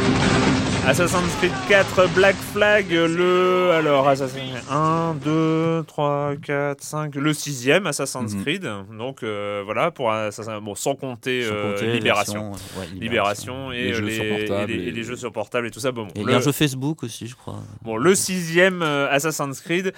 [0.87, 1.53] Assassin's Creed
[1.95, 3.71] 4 Black Flag, le.
[3.73, 7.15] Alors, Assassin's Creed 1, 2, 3, 4, 5.
[7.17, 8.43] Le sixième Assassin's Mhm.
[8.43, 8.69] Creed.
[8.97, 12.53] Donc, euh, voilà, pour Assassin- bon, sans compter, Sans euh, compter Libération.
[12.53, 15.17] ouais, Libération et, Les euh, jeux les, sur portable et les- et- et les jeux
[15.17, 15.91] sur portable et tout ça.
[15.93, 17.61] Bon, Et il y le, a un jeu Facebook aussi, je crois.
[17.83, 19.93] bon, le sixième Assassin's Creed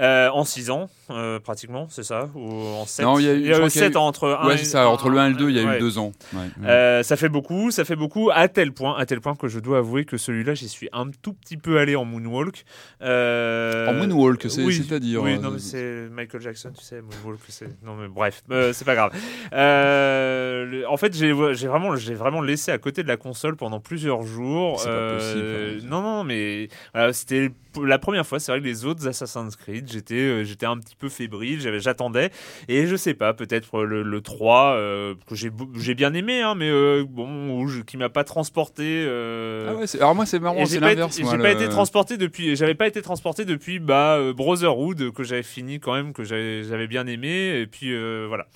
[0.00, 3.44] en 6 ans, euh, pratiquement, c'est ça Ou en 7 Non, il y a eu-
[3.46, 4.88] je crois qu'il y a 7 eu- entre Ouais, et- ça.
[4.88, 5.76] Entre le 1 et le 2, il y a ouais.
[5.76, 6.12] eu deux ans.
[6.32, 6.40] Ouais.
[6.64, 9.58] Euh, ça fait beaucoup, ça fait beaucoup, à tel point, à tel point que je
[9.60, 12.64] dois avouer que celui-là, j'y suis un tout petit peu allé en moonwalk.
[13.02, 17.40] Euh, En moonwalk, c'est- oui, c'est-à-dire, Oui, non mais c'est Michael Jackson, tu sais, moonwalk,
[17.48, 17.68] c'est.
[17.84, 18.42] Non mais bref,
[18.72, 19.12] c'est pas grave.
[19.52, 24.22] Le- en fait, j'ai vraiment, j'ai vraiment laissé à côté de la console pendant plusieurs
[24.22, 24.80] jours.
[24.80, 25.88] C'est pas possible.
[25.88, 26.68] Non, non, mais
[27.12, 27.50] c'était
[27.82, 28.38] la première fois.
[28.40, 32.30] C'est vrai que les autres Assassin's Creed, j'étais, j'étais un petit peu fébrile, j'attendais,
[32.68, 35.50] et je sais pas, peut-être le, le 3 euh, que j'ai,
[35.94, 38.84] bien aimé, hein, mais euh, bon, ou je- qui m'a pas transporté.
[39.06, 41.16] euh, Ah ouais, alors moi, c'est marrant, c'est j'ai pas, l'inverse.
[41.16, 45.24] j'ai pas le- été transporté depuis, j'avais pas été transporté depuis bah, euh, Brotherhood que
[45.24, 48.46] j'avais fini quand même, que j'avais, bien aimé, et puis euh, voilà.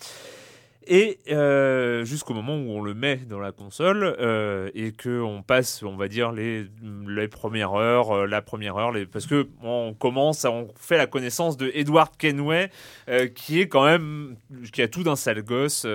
[0.86, 5.42] Et euh, jusqu'au moment où on le met dans la console euh, et que on
[5.42, 6.66] passe, on va dire les,
[7.08, 10.96] les premières heures, euh, la première heure, les, parce que on commence, à- on fait
[10.98, 12.70] la connaissance de Edward Kenway,
[13.08, 14.36] euh, qui est quand même,
[14.72, 15.86] qui a tout d'un sale gosse,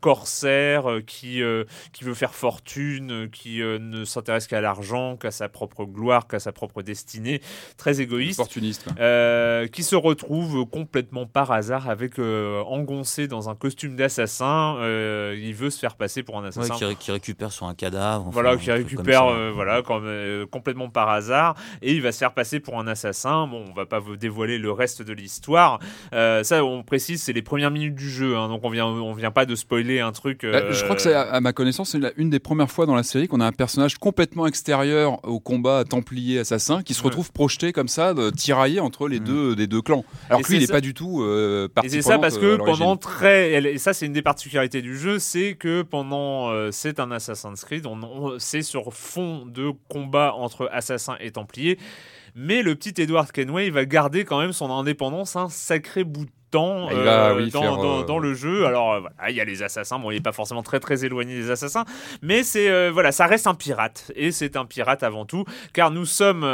[0.00, 1.42] corsaire, qui
[1.92, 6.52] qui veut faire fortune, qui ne s'intéresse qu'à l'argent, qu'à sa propre gloire, qu'à sa
[6.52, 7.40] propre destinée,
[7.76, 8.40] très égoïste.
[8.40, 8.86] Opportuniste.
[9.72, 14.76] qui se retrouve complètement par hasard avec engoncé dans un costume d'assassin.
[14.78, 16.74] Euh, il veut se faire passer pour un Ouais, assassin.
[16.74, 18.22] qui, ré- qui récupère sur un cadavre.
[18.28, 22.18] enfin, voilà, qui récupère, euh, voilà, comme, euh, complètement par hasard, et il va se
[22.18, 23.46] faire passer pour un assassin.
[23.46, 25.78] Bon, on va pas vous dévoiler le reste de l'histoire.
[26.12, 29.12] Euh, ça, on précise, c'est les premières minutes du jeu, hein, donc on vient, on
[29.14, 30.44] vient pas de spoiler un truc.
[30.44, 32.94] Bah, Je crois que c'est, à à ma connaissance, c'est une des premières fois dans
[32.94, 37.06] la série qu'on a un personnage complètement extérieur au combat templier-assassin qui se Ouais.
[37.06, 39.24] retrouve projeté comme ça, tiraillé entre les Mm.
[39.24, 40.04] deux des deux clans.
[40.28, 42.38] Alors Et que lui, il n'est pas du tout euh, Et partie c'est ça parce
[42.38, 43.73] que pendant très.
[43.74, 46.50] Et ça, c'est une des particularités du jeu, c'est que pendant.
[46.50, 51.32] euh, c'est un Assassin's Creed, on, on- c'est sur fond de combat entre assassins et
[51.32, 51.76] templiers.
[52.36, 56.88] Mais le petit Edward Kenway va garder quand même son indépendance un sacré bout temps
[56.90, 58.64] Ah, va, euh, oui, dans, faire, dans- euh, dans le jeu.
[58.66, 61.04] Alors euh, voilà, il y a les assassins, bon, il n'est pas forcément très très
[61.04, 61.84] éloigné des assassins,
[62.22, 66.04] mais c'est voilà, ça reste un pirate et c'est un pirate avant tout, car nous
[66.06, 66.44] sommes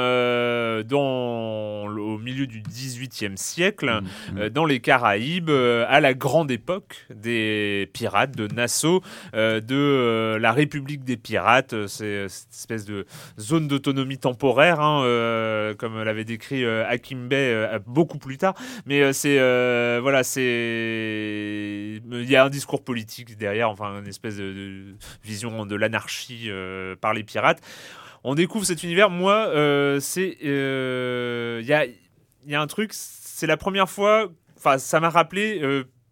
[0.85, 4.01] dans au milieu du 18e siècle,
[4.33, 4.39] Mm.
[4.39, 9.03] euh, dans les Caraïbes, à la grande époque des pirates de Nassau,
[9.35, 13.07] de la République des pirates, c'est cette espèce de
[13.39, 15.03] zone d'autonomie temporaire, hein,
[15.79, 18.55] comme l'avait décrit Hakim Bey beaucoup plus tard.
[18.87, 19.39] Mais c'est
[19.97, 24.95] euh, voilà, c'est il y a un discours politique derrière, enfin une espèce de, de
[25.25, 27.61] vision de l'anarchie euh, par les pirates.
[28.25, 29.11] On découvre cet univers.
[29.11, 31.85] Moi, euh, c'est il y a
[32.47, 34.29] y a un truc, c'est la première fois.
[34.57, 35.61] Enfin, ça m'a rappelé.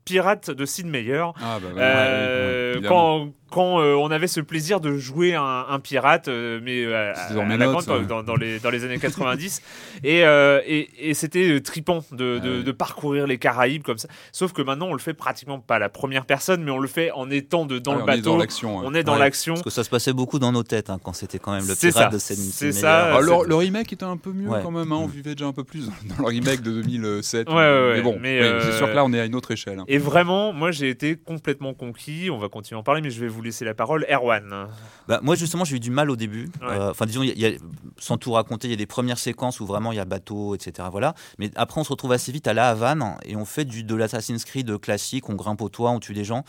[0.08, 1.22] Pirate de Sid Meier.
[1.36, 5.66] Ah, bah, ouais, Euh, ouais, quand, quand euh, on avait ce plaisir de jouer un,
[5.68, 8.06] un pirate, euh, mais euh, à, dans à la notes, grande, ouais.
[8.06, 9.62] dans, dans les, dans les années 90.
[10.04, 12.62] et euh, et, et c'était tripant de, de, Ah ouais.
[12.62, 14.08] de parcourir les Caraïbes comme ça.
[14.32, 16.88] Sauf que maintenant, on le fait pratiquement pas à la première personne, mais on le
[16.88, 18.22] fait en étant de, dans Ah, le on est bateau.
[18.30, 18.78] dans l'action.
[18.78, 18.84] ouais.
[18.86, 19.54] on est dans Ouais, l'action.
[19.54, 21.74] Parce que ça se passait beaucoup dans nos têtes hein, quand c'était quand même le
[21.74, 23.16] C'est pirate ça, de Seine c'est ça.
[23.16, 24.60] Ah, le, le remake était un peu mieux Ouais.
[24.62, 27.48] quand même, hein, on vivait déjà un peu plus dans le remake de 2007.
[27.48, 29.24] Ouais, ouais, ouais, mais bon, mais, oui, euh, c'est sûr que là on est à
[29.24, 29.78] une autre échelle.
[29.78, 29.84] hein.
[29.88, 32.28] Et vraiment, moi, j'ai été complètement conquis.
[32.30, 34.04] On va continuer à en parler, mais je vais vous laisser la parole.
[34.10, 34.68] Erwan.
[35.08, 36.50] Bah, moi justement j'ai eu du mal au début.
[36.60, 36.68] Ouais.
[36.70, 37.58] Euh, Enfin disons, y a- y a-
[37.98, 40.54] sans tout raconter, il y a des premières séquences où vraiment il y a bateau,
[40.54, 40.88] etc.
[40.90, 41.14] Voilà.
[41.38, 43.94] Mais après on se retrouve assez vite à La Havane et on fait du, de
[43.94, 46.44] l'Assassin's Creed classique, on grimpe au toit, on tue des gens.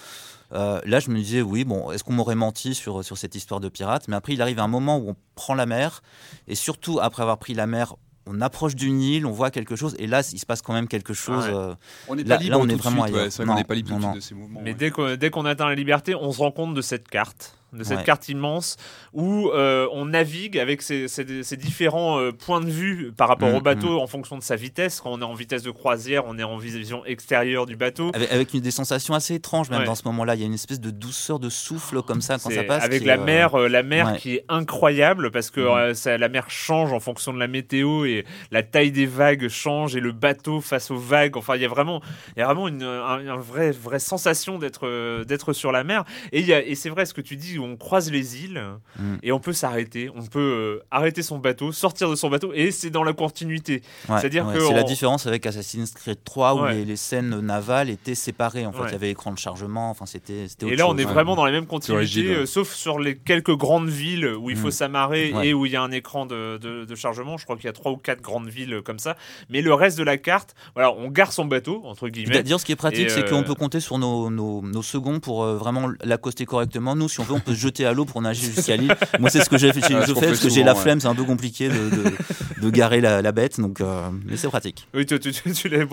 [0.52, 3.60] Euh, là je me disais oui bon est-ce qu'on m'aurait menti sur, sur cette histoire
[3.60, 6.02] de pirate Mais après il arrive un moment où on prend la mer
[6.47, 7.95] et surtout après avoir pris la mer
[8.31, 10.87] on approche d'une île, on voit quelque chose, et là, il se passe quand même
[10.87, 11.45] quelque chose.
[11.45, 11.53] Ouais.
[11.53, 11.73] euh,
[12.07, 13.93] On n'est là- libre on est de vraiment suite, ouais, vrai n'est pas libre de
[13.95, 14.15] non, suite non.
[14.15, 14.61] de ces mouvements.
[14.63, 14.75] Mais ouais.
[14.75, 17.84] dès qu'on dès qu'on atteint la liberté, on se rend compte de cette carte, de
[17.84, 18.03] cette Ouais.
[18.03, 18.77] carte immense
[19.13, 23.49] où euh, on navigue avec ces, ces- ces différents euh, points de vue par rapport
[23.49, 24.99] Mm, au bateau en fonction de sa vitesse.
[25.01, 28.12] Quand on est en vitesse de croisière, on est en vision extérieure du bateau.
[28.13, 29.86] Avec, avec une, des sensations assez étranges, même Ouais.
[29.86, 30.36] dans ce moment-là.
[30.36, 32.84] Il y a une espèce de douceur de souffle comme ça quand ça passe.
[32.84, 34.17] avec qui la est, euh, mer, euh, la mer ouais.
[34.17, 38.05] qui est incroyable parce que euh, ça- la mer change en fonction de la météo
[38.05, 41.38] et la taille des vagues change et le bateau face aux vagues.
[41.38, 42.01] Enfin, il y a vraiment,
[42.36, 45.84] il y a vraiment une, un, un vrai, vraie sensation d'être, euh, d'être sur la
[45.84, 46.03] mer.
[46.32, 48.62] Et, il y a- et c'est vrai ce que tu dis, on croise les îles
[48.98, 49.19] Mhm.
[49.24, 52.72] et on peut s'arrêter, on peut euh, arrêter son bateau, sortir de son bateau et
[52.72, 53.82] c'est dans la continuité.
[54.08, 56.74] Ouais, C'est-à-dire ouais, que c'est la différence avec Assassin's Creed 3 où Ouais.
[56.76, 58.65] les, les scènes navales étaient séparées.
[58.65, 58.88] En fait, Ouais.
[58.89, 59.89] il y avait l'écran de chargement.
[59.89, 60.48] Enfin, c'était.
[60.48, 61.12] c'était Et là, on est ouais.
[61.13, 62.36] vraiment dans les mêmes continuités, rigide, ouais.
[62.38, 64.72] euh, sauf sur les quelques grandes villes où il faut Mm.
[64.72, 65.48] s'amarrer Ouais.
[65.50, 67.38] et où il y a un écran de, de- de chargement.
[67.38, 69.15] Je crois qu'il y a trois ou quatre grandes villes euh, comme ça.
[69.50, 72.43] Mais le reste de la carte, voilà, on gare son bateau, entre Et guillemets.
[72.43, 75.19] D'ailleurs, ce qui est pratique, c'est qu'on euh, peut compter sur nos, nos, nos seconds
[75.19, 76.95] pour euh, vraiment l'accoster correctement.
[76.95, 78.95] Nous, si on veut, on peut se jeter à l'eau pour nager jusqu'à l'île.
[79.19, 80.79] Moi, c'est ce que j'ai fait, Ouais, je fais parce que j'ai la ouais.
[80.81, 83.59] flemme, c'est un peu compliqué de, de, de garer la, la bête.
[83.59, 84.88] Donc, euh, mais c'est pratique.
[84.93, 85.85] Oui, tu, tu, tu, tu l'as-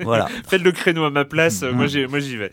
[0.00, 0.28] Voilà.
[0.48, 2.08] Faites le créneau à ma place, euh, Mm.
[2.10, 2.50] moi j'y vais.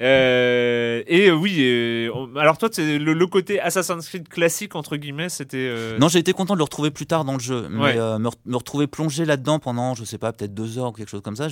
[0.00, 5.56] Euh, et euh, oui, alors toi, le, le côté Assassin's Creed classique, entre guillemets, c'était.
[5.58, 7.98] euh, Non, j'ai été content de le retrouver plus tard dans le jeu, mais Ouais.
[7.98, 10.92] euh, me, re- me retrouver plongé là-dedans pendant, je sais pas, peut-être deux heures ou
[10.92, 11.48] quelque chose comme ça,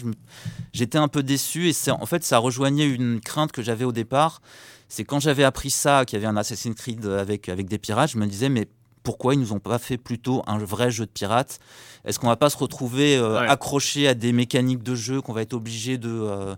[0.72, 4.40] j'étais un peu déçu et en fait ça rejoignait une crainte que j'avais au départ.
[4.88, 8.10] C'est quand j'avais appris ça, qu'il y avait un Assassin's Creed avec avec des pirates,
[8.10, 8.68] je me disais mais
[9.02, 11.60] pourquoi ils nous ont pas fait plutôt un vrai jeu de pirates?
[12.04, 13.46] Est-ce qu'on va pas se retrouver euh, Ouais.
[13.48, 16.56] accroché à des mécaniques de jeu qu'on va être obligé de euh,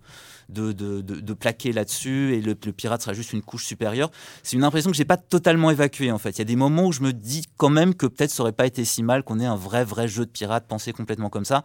[0.49, 4.11] de, de, de- de plaquer là-dessus et le, le pirate sera juste une couche supérieure?
[4.43, 6.31] C'est une impression que j'ai pas totalement évacuée en fait.
[6.31, 8.53] Il y a des moments où je me dis quand même que peut-être ça aurait
[8.53, 11.45] pas été si mal qu'on ait un vrai vrai jeu de pirate pensé complètement comme
[11.45, 11.65] ça.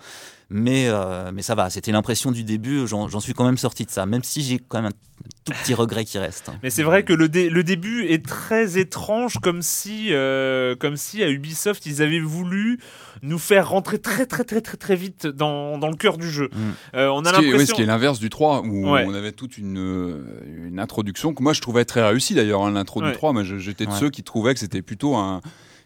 [0.56, 3.90] Mais, euh, mais ça va, c'était l'impression du début, j'en suis quand même sorti de
[3.90, 6.52] ça, même si j'ai quand même un tout petit regret qui reste.
[6.62, 10.96] Mais c'est vrai que le, dé- le début est très étrange, comme si, euh, comme
[10.96, 12.80] si à Ubisoft ils avaient voulu
[13.24, 16.50] nous faire rentrer très très très très très vite dans, dans le cœur du jeu.
[16.54, 16.58] Mm.
[16.98, 17.66] Euh, on a Ce qui, est, oui, l'impression.
[17.72, 19.06] ce qui est l'inverse du 3, où Ouais.
[19.08, 20.24] on avait toute une,
[20.68, 23.10] une introduction que moi je trouvais très réussie d'ailleurs, hein, l'intro Ouais.
[23.10, 23.34] du 3.
[23.34, 23.98] Moi je- j'étais de Ouais.
[24.00, 25.42] ceux qui trouvaient que c'était plutôt un.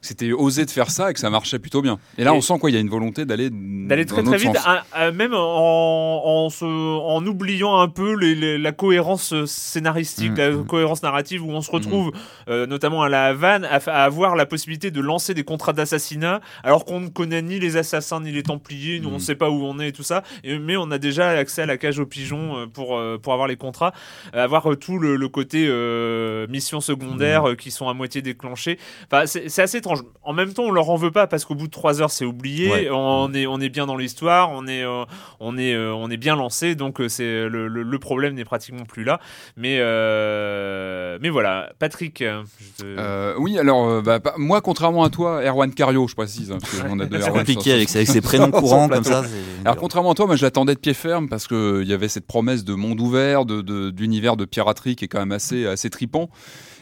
[0.08, 2.00] C'était osé de faire ça et que ça marchait plutôt bien.
[2.17, 4.38] Et là, Et- on sent quoi Il y a une volonté d'aller D'aller très très
[4.38, 9.34] vite, à- à- même en, en, se- en oubliant un peu les- les- la cohérence
[9.46, 10.65] scénaristique, Mm, la mm.
[10.65, 12.12] cohérence narrative, où on se retrouve
[12.50, 16.39] euh, notamment à la Havane à, à avoir la possibilité de lancer des contrats d'assassinat,
[16.63, 19.20] alors qu'on ne connaît ni les assassins ni les Templiers, nous on ne Mm.
[19.20, 21.65] sait pas où on est et tout ça, et- mais on a déjà accès à
[21.65, 23.93] la cage aux pigeons euh, pour euh, pour avoir les contrats,
[24.34, 28.78] avoir tout le, le côté euh, mission secondaire qui sont à moitié déclenchés.
[29.12, 29.96] Enfin, c'est c'est assez étrange.
[30.23, 32.25] En même temps, on leur en veut pas parce qu'au bout de trois heures, c'est
[32.25, 32.69] oublié.
[32.69, 32.89] Ouais.
[32.91, 35.05] On est on est bien dans l'histoire, on est euh,
[35.39, 38.43] on est euh, on est bien lancé, donc euh, c'est le, le, le problème n'est
[38.43, 39.21] pratiquement plus là.
[39.55, 42.21] Mais euh, mais voilà, Patrick.
[42.23, 46.81] je te- oui, alors, bah, moi, contrairement à toi, Erwan Cario, je précise, hein, parce
[46.99, 49.23] a deux compliqué avec, avec ses prénoms courants comme ça.
[49.63, 52.07] Alors contrairement à toi, moi je l'attendais de pied ferme parce que il y avait
[52.10, 55.65] cette promesse de monde ouvert, de de- d'univers de, piraterie qui est quand même assez
[55.65, 56.29] assez tripant.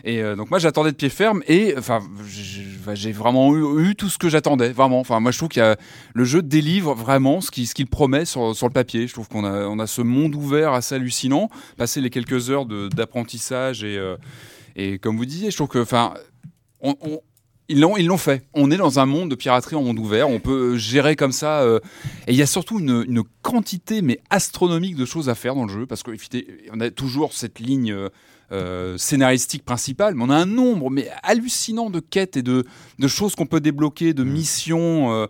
[0.03, 1.99] Et euh, donc moi j'attendais de pied ferme et enfin
[2.95, 4.99] j'ai vraiment eu, tout ce que j'attendais vraiment.
[4.99, 5.77] Enfin moi je trouve a
[6.13, 9.07] le jeu délivre vraiment ce qu'il promet sur le papier.
[9.07, 9.45] Je trouve qu'on
[9.79, 11.49] a ce monde ouvert assez hallucinant.
[11.77, 14.17] Passer les quelques heures d'apprentissage et euh,
[14.75, 16.13] et comme vous disiez, je trouve que enfin
[17.69, 18.45] l'ont, ils l'ont fait.
[18.53, 20.29] On est dans un monde de piraterie en monde ouvert.
[20.29, 21.61] On peut gérer comme ça.
[21.61, 21.79] euh,
[22.27, 25.65] et il y a surtout une, une quantité, mais astronomique, de choses à faire dans
[25.65, 25.85] le jeu.
[25.85, 28.09] Parce qu'on a toujours cette ligne euh,
[28.51, 32.63] euh, scénaristique principale, mais on a un nombre mais hallucinant de quêtes et de,
[32.99, 35.11] de choses qu'on peut débloquer, de missions.
[35.13, 35.27] euh,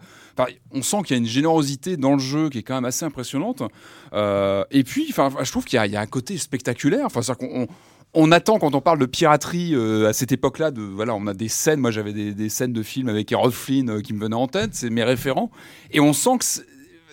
[0.72, 3.06] on sent qu'il y a une générosité dans le jeu qui est quand même assez
[3.06, 3.64] impressionnante.
[4.14, 7.06] Euh, et puis, je trouve qu'il y, a- il y a un côté spectaculaire.
[7.06, 7.68] Enfin, qu'on-
[8.14, 10.72] on- attend quand on parle de piraterie euh, à cette époque-là.
[10.72, 11.80] De voilà, on a des scènes.
[11.80, 14.48] Moi, j'avais des, des scènes de films avec Errol Flynn euh, qui me venaient en
[14.48, 14.72] tête.
[14.74, 15.52] C'est mes référents.
[15.92, 16.46] Et on sent que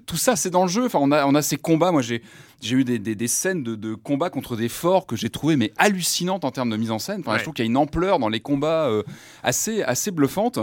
[0.07, 0.87] tout ça, c'est dans le jeu.
[0.87, 1.93] Enfin, on a, on a ces combats.
[1.93, 2.23] Moi, j'ai,
[2.61, 5.57] j'ai eu des, des, des scènes de, de combats contre des forts que j'ai trouvé
[5.57, 7.21] mais hallucinantes en termes de mise en scène.
[7.21, 7.39] Enfin, Ouais.
[7.39, 9.03] je trouve qu'il y a une ampleur dans les combats euh,
[9.43, 10.59] assez, assez bluffante.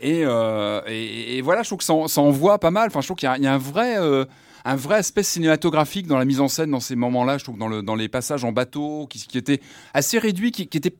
[0.00, 2.88] Et, euh, et, et voilà, je trouve que ça, en- ça envoie pas mal.
[2.88, 3.96] Enfin, je trouve qu'il y a, il y a un vrai.
[3.98, 4.24] euh,
[4.66, 7.68] un vrai aspect cinématographique dans la mise en scène dans ces moments-là, je trouve, dans,
[7.68, 9.60] le, dans les passages en bateau, qui, qui étaient
[9.92, 10.96] assez réduits, qui, qui étaient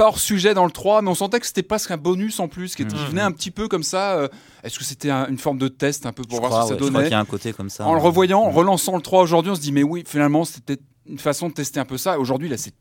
[0.00, 2.48] pas hors sujet dans le 3, mais on sentait que c'était presque un bonus en
[2.48, 3.08] plus, qui, était- qui Mhm.
[3.10, 4.12] venait un petit peu comme ça.
[4.14, 4.28] euh,
[4.62, 6.68] Est-ce que c'était un- une forme de test un peu pour Je voir crois, ce
[6.68, 7.86] que ouais, ça je crois donnait qu'il y a un côté comme ça.
[7.86, 8.54] En le revoyant, en Mm.
[8.56, 11.80] relançant le 3 aujourd'hui, on se dit, mais oui, finalement, c'était une façon de tester
[11.80, 12.18] un peu ça.
[12.18, 12.74] Aujourd'hui, là, c'est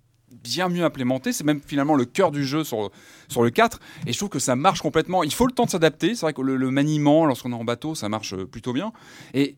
[0.44, 1.32] bien mieux implémenté.
[1.34, 2.90] C'est même finalement le cœur du jeu sur,
[3.30, 3.80] sur le 4.
[4.08, 5.24] Et je trouve que ça marche complètement.
[5.24, 6.16] Il faut le temps de s'adapter.
[6.16, 8.92] C'est vrai que le, le maniement, lorsqu'on est en bateau, ça marche euh, plutôt bien.
[9.34, 9.56] Et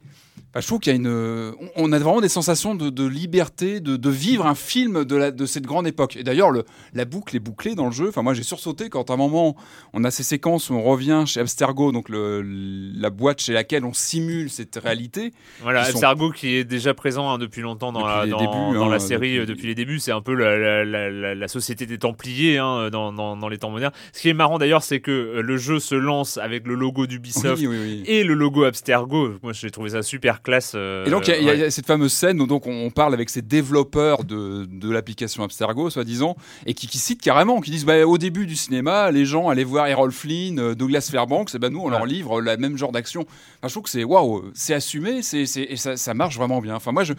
[0.54, 1.08] bah, je trouve qu'il y a une.
[1.08, 5.16] euh, on- a vraiment des sensations de, de liberté, de, de vivre un film de,
[5.16, 6.18] la, de cette grande époque.
[6.18, 8.10] Et d'ailleurs, le- la boucle est bouclée dans le jeu.
[8.10, 9.56] Enfin, moi, j'ai sursauté quand à un moment,
[9.94, 13.86] on a ces séquences où on revient chez Abstergo, donc le- la boîte chez laquelle
[13.86, 15.32] on simule cette réalité.
[15.62, 18.38] Voilà, sont- Abstergo qui est déjà présent hein, depuis longtemps dans, Depuis la, les dans,
[18.40, 20.00] débuts, dans hein, la série depuis- euh, depuis les débuts.
[20.00, 23.94] C'est un peu la, société des Templiers hein, dans, dans- dans les temps modernes.
[24.14, 27.08] Ce qui est marrant d'ailleurs, c'est que euh, le jeu se lance avec le logo
[27.08, 28.04] d'Ubisoft Oui, oui, oui.
[28.06, 29.36] et le logo Abstergo.
[29.42, 30.74] Moi, j'ai trouvé ça super classe.
[30.76, 33.30] euh, Et donc, il y a- y, cette fameuse scène où donc, on parle avec
[33.30, 36.36] ces développeurs de, de l'application Abstergo, soi-disant,
[36.66, 39.64] et qui, qui citent carrément, qui disent bah, au début du cinéma, les gens allaient
[39.64, 42.92] voir Errol Flynn, euh, Douglas Fairbanks, et ben nous, on leur livre le même genre
[42.92, 43.22] d'action.
[43.22, 46.76] Enfin, je trouve que c'est waouh, c'est assumé, c'est, et ça, ça marche vraiment bien.
[46.76, 47.14] Enfin, moi, je,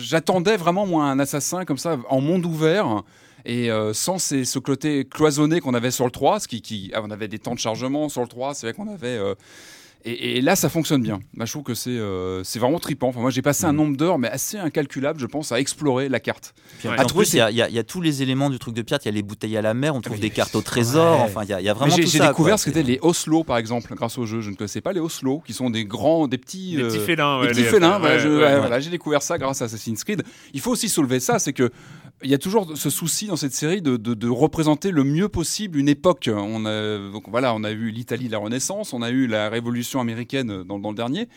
[0.00, 3.02] j'attendais vraiment moi un assassin comme ça, en monde ouvert.
[3.48, 6.90] Et euh, sans ces- ce côté cloisonné qu'on avait sur le 3, ce qui, qui-
[6.94, 9.34] ah, on avait des temps de chargement sur le 3, c'est vrai qu'on avait euh,
[10.08, 11.18] et, et là, ça fonctionne bien.
[11.34, 13.08] Bah, je trouve que c'est euh, c'est vraiment trippant.
[13.08, 13.76] Enfin, moi, j'ai passé un Mhm.
[13.76, 16.54] nombre d'heures, mais assez incalculable, je pense, à explorer la carte.
[16.78, 16.94] Puis, Ouais.
[16.94, 18.60] en À trouver, plus, il y, a- il y y a tous les éléments du
[18.60, 19.04] truc de pirate.
[19.04, 21.18] Il y a les bouteilles à la mer, on trouve mais- des cartes au trésor.
[21.18, 21.24] Ouais.
[21.24, 22.28] Enfin, il y a, il y a vraiment J'ai tout j'ai ça.
[22.28, 22.58] découvert quoi.
[22.58, 24.40] ce qu'étaient les Oslo, par exemple, grâce au jeu.
[24.42, 26.98] Je ne connaissais pas les Oslo, qui sont des grands, des petits, Des euh, petits
[27.00, 27.40] félins.
[27.40, 27.92] des ouais, petits les- félins.
[27.94, 28.58] ouais, voilà, je- ouais, ouais, ouais.
[28.60, 30.22] voilà, j'ai découvert ça grâce à Assassin's Creed.
[30.54, 31.70] Il faut aussi soulever ça, c'est que
[32.22, 35.28] il y a toujours ce souci dans cette série de, de- de représenter le mieux
[35.28, 36.30] possible une époque.
[36.32, 39.48] On a, donc voilà, on a eu l'Italie de la Renaissance, on a eu la
[39.50, 41.28] Révolution américaine dans, dans le dernier.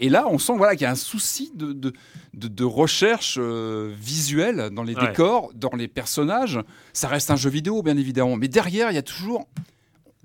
[0.00, 1.92] Et là, on sent voilà, qu'il y a un souci de, de,
[2.34, 5.08] de- recherche euh, visuelle dans les Ouais.
[5.08, 6.60] décors, dans les personnages.
[6.92, 8.36] Ça reste un jeu vidéo, bien évidemment.
[8.36, 9.48] Mais derrière, il y a toujours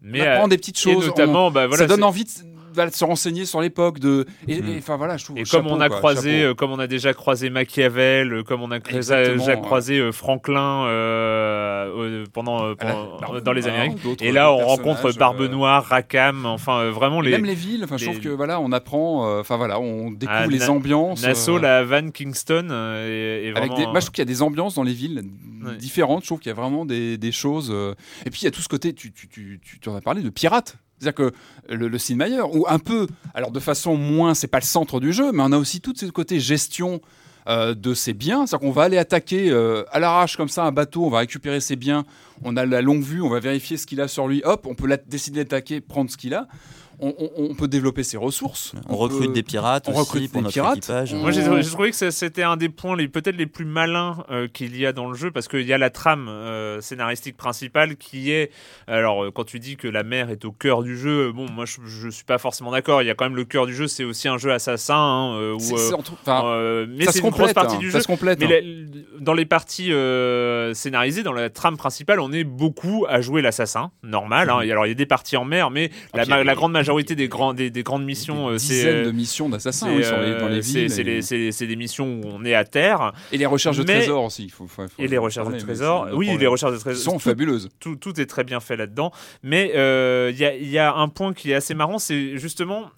[0.04, 1.08] Mais on apprend euh, des petites et choses.
[1.08, 2.30] notamment, bah, voilà, ça donne envie de,
[2.74, 4.00] de se renseigner sur l'époque.
[4.00, 4.26] De...
[4.48, 4.68] Et, Mm.
[4.70, 5.38] et, enfin voilà, je trouve.
[5.38, 6.52] Et chapeau, comme on a quoi, croisé, chapeau.
[6.52, 9.62] euh, comme on a déjà croisé Machiavel, euh, comme on a déjà, ouais.
[9.62, 13.98] croisé euh, Franklin euh, euh, pendant, euh, la- Barbe dans les Amériques.
[14.22, 17.84] Et là, on rencontre Barbe euh, Noire, Rackham, enfin euh, vraiment les Même les villes,
[17.84, 21.24] enfin, je trouve que voilà, on apprend, euh, enfin voilà, on découvre Ah, les ambiances.
[21.24, 23.76] Nassau, euh, la Havane, Kingston, euh, avec vraiment.
[23.78, 25.24] des, moi, je trouve qu'il y a des ambiances dans les villes
[25.64, 25.78] Ouais.
[25.78, 26.24] différentes.
[26.24, 27.70] Je trouve qu'il y a vraiment des, des choses.
[27.74, 27.94] euh,
[28.26, 30.22] Et puis il y a tout ce côté, tu, tu, tu, tu, en as parlé,
[30.22, 30.76] de pirate.
[31.04, 31.34] C'est-à-dire que
[31.74, 31.98] le, le
[32.54, 35.52] ou un peu, alors de façon moins, c'est pas le centre du jeu, mais on
[35.52, 37.02] a aussi tout ce côté gestion
[37.48, 38.46] euh, de ses biens.
[38.46, 41.60] C'est-à-dire qu'on va aller attaquer euh, à l'arrache comme ça un bateau, on va récupérer
[41.60, 42.06] ses biens,
[42.44, 44.76] on a la longue vue, on va vérifier ce qu'il a sur lui, hop, on
[44.76, 46.48] peut décider d'attaquer, prendre ce qu'il a.
[47.06, 48.74] On, on- on peut développer ses ressources.
[48.88, 50.78] On recrute peut- des pirates on aussi recrute pour des notre pirates.
[50.78, 51.14] équipage.
[51.14, 54.78] Moi, j'ai trouvé que c'était un des points les peut-être les plus malins euh, qu'il
[54.78, 58.32] y a dans le jeu parce qu'il y a la trame euh, scénaristique principale qui
[58.32, 58.52] est
[58.88, 61.66] alors euh, quand tu dis que la mer est au cœur du jeu, bon moi
[61.66, 63.02] je, je suis pas forcément d'accord.
[63.02, 65.54] Il y a quand même le cœur du jeu, c'est aussi un jeu assassin hein,
[65.60, 67.92] où, euh, entre- enfin, euh, mais ça c'est se une grosse complète, partie hein, du
[67.92, 68.02] ça jeu.
[68.04, 68.40] se complète.
[68.40, 68.50] Mais hein.
[68.62, 73.42] la- dans les parties euh, scénarisées, dans la trame principale, on est beaucoup à jouer
[73.42, 74.50] l'assassin, normal.
[74.50, 74.62] hein.
[74.62, 76.93] Et Alors il y a des parties en mer, mais Ah, la, puis grande majorité
[77.02, 79.96] des, grands, des, des grandes missions, Des euh, c'est dizaines euh, de missions d'assassins c'est,
[79.96, 80.02] oui,
[80.40, 80.88] dans les euh,
[81.20, 81.54] villes.
[81.54, 84.44] c'est des missions où on est à terre Et les recherches de trésors aussi.
[84.46, 86.10] il Faut, faut- faut et les recherches de trésors.
[86.14, 87.70] Oui, les recherches de trésors sont fabuleuses.
[87.80, 89.12] tout, tout est très bien fait là-dedans.
[89.42, 92.92] Mais il y, a, y a un point qui est assez marrant, c'est justement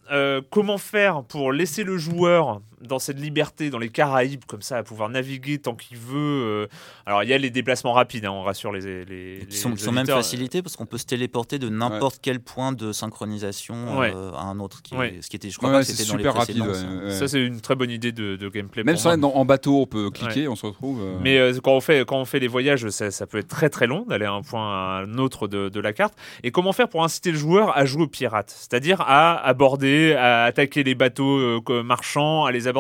[0.49, 4.83] comment faire pour laisser le joueur dans cette liberté, dans les Caraïbes, comme ça, à
[4.83, 6.15] pouvoir naviguer tant qu'il veut.
[6.17, 6.67] euh.
[7.05, 9.71] Alors, il y a les déplacements rapides, hein, on rassure les, les, qui les sont,
[9.73, 10.17] qui sont même auditeurs.
[10.17, 14.13] facilités parce qu'on peut se téléporter de n'importe quel point de synchronisation Ouais.
[14.15, 14.81] euh, à un autre.
[14.81, 15.15] Qui Ouais.
[15.15, 16.73] est- ce qui était, je crois Ouais, pas que c'est c'était dans les super rapide.
[16.73, 17.05] ça.
[17.05, 17.11] ouais.
[17.11, 18.83] Ça, c'est une très bonne idée de, de gameplay.
[18.83, 21.01] Même ça, dans- en bateau, on peut cliquer, on se retrouve.
[21.01, 23.47] euh, Mais euh, quand, on fait, quand on fait les voyages, ça, ça peut être
[23.47, 26.13] très très long d'aller à un point à un autre de, de la carte.
[26.43, 28.49] Et comment faire pour inciter le joueur à jouer aux pirates?
[28.55, 31.37] C'est-à-dire à aborder, à attaquer les bateaux
[31.69, 32.74] euh, marchands, à les aborder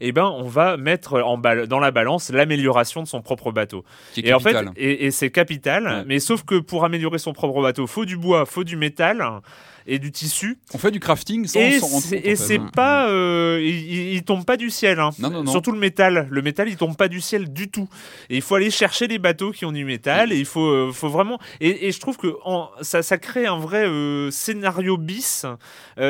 [0.00, 3.84] Eh ben, on va mettre en dans la balance l'amélioration de son propre bateau.
[4.12, 6.04] qui est Et en fait, et, et c'est capital, Ouais.
[6.06, 9.22] mais sauf que pour améliorer son propre bateau, faut du bois, faut du métal.
[9.86, 10.58] Et du tissu.
[10.74, 12.26] On fait du crafting sans et s'en rendre c'est- compte.
[12.26, 15.00] et c'est pas, euh, il, il- tombe pas du ciel.
[15.00, 15.10] hein.
[15.18, 15.50] Non, non, non.
[15.50, 16.28] Surtout le métal.
[16.30, 17.88] Le métal, il tombe pas du ciel du tout.
[18.28, 20.32] Et il faut aller chercher les bateaux qui ont du métal.
[20.32, 21.38] Et il faut, euh, faut vraiment.
[21.60, 25.46] Et, et je trouve que en- ça, ça crée un vrai euh, scénario bis.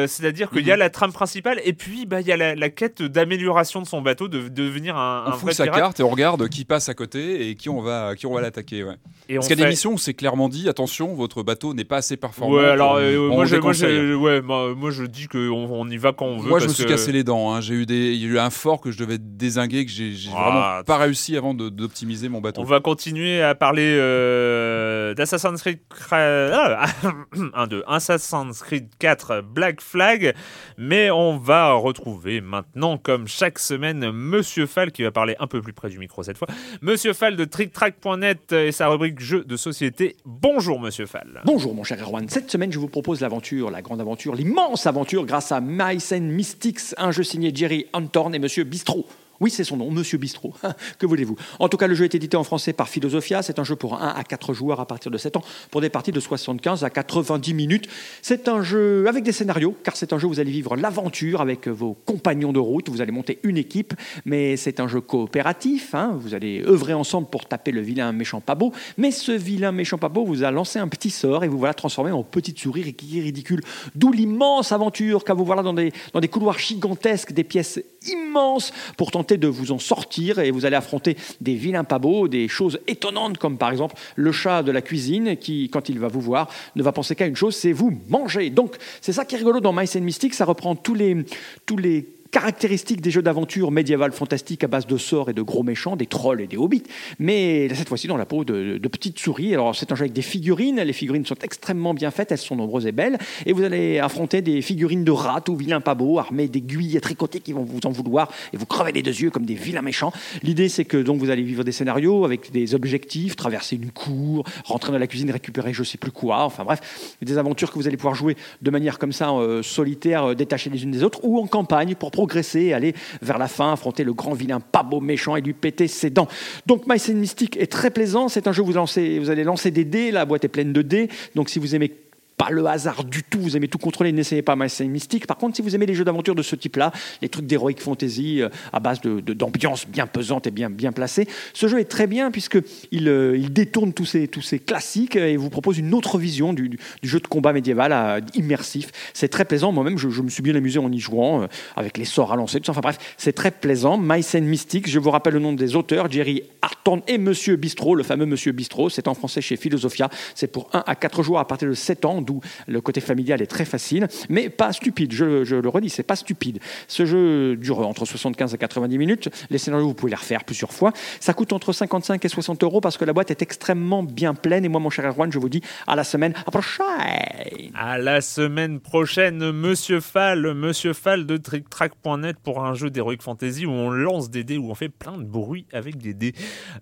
[0.06, 0.80] C'est-à-dire qu'il y a Mhm.
[0.80, 4.00] la trame principale et puis bah, il y a la, la quête d'amélioration de son
[4.02, 5.80] bateau, de, de devenir un, On un fout vrai sa pirate.
[5.80, 8.40] carte et on regarde qui passe à côté et qui on va, qui on va
[8.40, 8.84] l'attaquer.
[8.84, 8.94] Ouais.
[9.34, 11.84] Parce qu'il y a fait- des missions où c'est clairement dit attention, votre bateau n'est
[11.84, 12.56] pas assez performant.
[12.56, 13.96] Ouais, alors pour- on moi, le je, moi, déconseille.
[14.08, 16.48] je- ouais, moi, moi, je dis qu'on on y va quand on veut.
[16.48, 17.52] Moi, je me suis que- cassé les dents.
[17.52, 17.60] hein.
[17.60, 20.12] J'ai eu des, il y a eu un fort que je devais désinguer que j'ai
[20.34, 22.60] Ah, vraiment pas réussi avant de- d'optimiser mon bateau.
[22.60, 25.78] On va continuer à parler euh, d'Assassin's Creed
[26.10, 26.86] ah,
[27.54, 30.34] 1, 2, Assassin's Creed 4 Black Flag,
[30.78, 35.60] mais on va retrouver maintenant, comme chaque semaine, Monsieur Fall qui va parler un peu
[35.62, 36.48] plus près du micro cette fois.
[36.82, 40.16] Monsieur Fall de TrickTrack.net et sa rubrique jeux de société.
[40.24, 41.40] Bonjour Monsieur Fall.
[41.44, 45.26] Bonjour mon cher Erwan, cette semaine je vous propose l'aventure, la grande aventure, l'immense aventure
[45.26, 49.06] grâce à Mice and Mystics, un jeu signé Jerry Antorn et Monsieur Bistro.
[49.40, 50.52] Oui, c'est son nom, Monsieur Bistro.
[50.98, 51.34] que voulez-vous?
[51.58, 53.40] En tout cas, le jeu est édité en français par Philosophia.
[53.42, 55.88] C'est un jeu pour 1 à 4 joueurs à partir de 7 ans, pour des
[55.88, 57.88] parties de 75 à 90 minutes.
[58.20, 61.40] C'est un jeu avec des scénarios, car c'est un jeu où vous allez vivre l'aventure
[61.40, 62.90] avec vos compagnons de route.
[62.90, 63.94] Vous allez monter une équipe,
[64.26, 65.94] mais c'est un jeu coopératif.
[65.94, 66.18] hein.
[66.20, 68.72] Vous allez œuvrer ensemble pour taper le vilain méchant pas beau.
[68.98, 71.72] Mais ce vilain méchant pas beau vous a lancé un petit sort et vous voilà
[71.72, 73.62] transformé en petite souris qui est ridicule.
[73.94, 78.72] D'où l'immense aventure, car vous voilà dans des, dans des couloirs gigantesques, des pièces immenses
[78.96, 82.48] pour tenter de vous en sortir et vous allez affronter des vilains pas beaux, des
[82.48, 86.20] choses étonnantes comme par exemple le chat de la cuisine qui, quand il va vous
[86.20, 88.50] voir, ne va penser qu'à une chose, c'est vous manger.
[88.50, 91.24] Donc c'est ça qui est rigolo dans Mice and Mystic, ça reprend tous les,
[91.66, 95.62] tous les caractéristiques des jeux d'aventure médiévales fantastiques à base de sorts et de gros
[95.62, 96.84] méchants, des trolls et des hobbits,
[97.18, 99.54] mais cette fois-ci dans la peau de, petites souris.
[99.54, 102.56] Alors c'est un jeu avec des figurines, les figurines sont extrêmement bien faites, elles sont
[102.56, 106.18] nombreuses et belles, et vous allez affronter des figurines de rats ou vilains pas beaux,
[106.18, 109.30] armés d'aiguilles à tricoter qui vont vous en vouloir et vous crever les deux yeux
[109.30, 110.12] comme des vilains méchants.
[110.42, 114.44] L'idée c'est que donc vous allez vivre des scénarios avec des objectifs, traverser une cour,
[114.64, 116.80] rentrer dans la cuisine, récupérer je sais plus quoi, enfin bref,
[117.22, 120.70] des aventures que vous allez pouvoir jouer de manière comme ça euh, solitaire, euh, détachées
[120.70, 122.92] les unes des autres, ou en campagne pour progresser, aller
[123.22, 126.28] vers la fin, affronter le grand vilain pas beau méchant et lui péter ses dents.
[126.66, 129.70] Donc and Mystic est très plaisant, c'est un jeu où vous, lancez, vous allez lancer
[129.70, 131.96] des dés, la boîte est pleine de dés, donc si vous aimez
[132.40, 135.26] pas le hasard du tout, vous aimez tout contrôler, n'essayez pas and Mystic.
[135.26, 138.40] Par contre, si vous aimez les jeux d'aventure de ce type-là, les trucs d'heroic fantasy
[138.40, 141.84] euh, à base de- de- d'ambiance bien pesante et bien, bien placée, ce jeu est
[141.84, 142.56] très bien puisque
[142.92, 146.54] il, euh, il détourne tous ces, tous ces classiques et vous propose une autre vision
[146.54, 148.88] du, du jeu de combat médiéval euh, immersif.
[149.12, 149.70] C'est très plaisant.
[149.70, 152.58] Moi-même, je, me suis bien amusé en y jouant avec les sorts à lancer.
[152.60, 152.72] Tout ça.
[152.72, 153.98] Enfin bref, c'est très plaisant.
[154.00, 158.02] And Mystic, je vous rappelle le nom des auteurs, Jerry Harton et Monsieur Bistro, le
[158.02, 158.88] fameux Monsieur Bistro.
[158.88, 160.08] C'est en français chez Philosophia.
[160.34, 163.42] C'est pour 1 à 4 joueurs à partir de 7 ans, d'où le côté familial
[163.42, 165.12] est très facile, mais pas stupide.
[165.12, 166.60] Je, le redis, c'est pas stupide.
[166.86, 169.28] Ce jeu dure entre 75 et 90 minutes.
[169.50, 170.92] Les scénarios, vous pouvez les refaire plusieurs fois.
[171.18, 174.64] Ça coûte entre 55 et 60 euros parce que la boîte est extrêmement bien pleine.
[174.64, 177.72] Et moi, mon cher Erwan, je vous dis à la semaine prochaine.
[177.74, 183.66] À la semaine prochaine, Monsieur Fall, Monsieur Fall de TrickTrack.net pour un jeu d'Heroic Fantasy
[183.66, 186.34] où on lance des dés, où on fait plein de bruit avec des dés.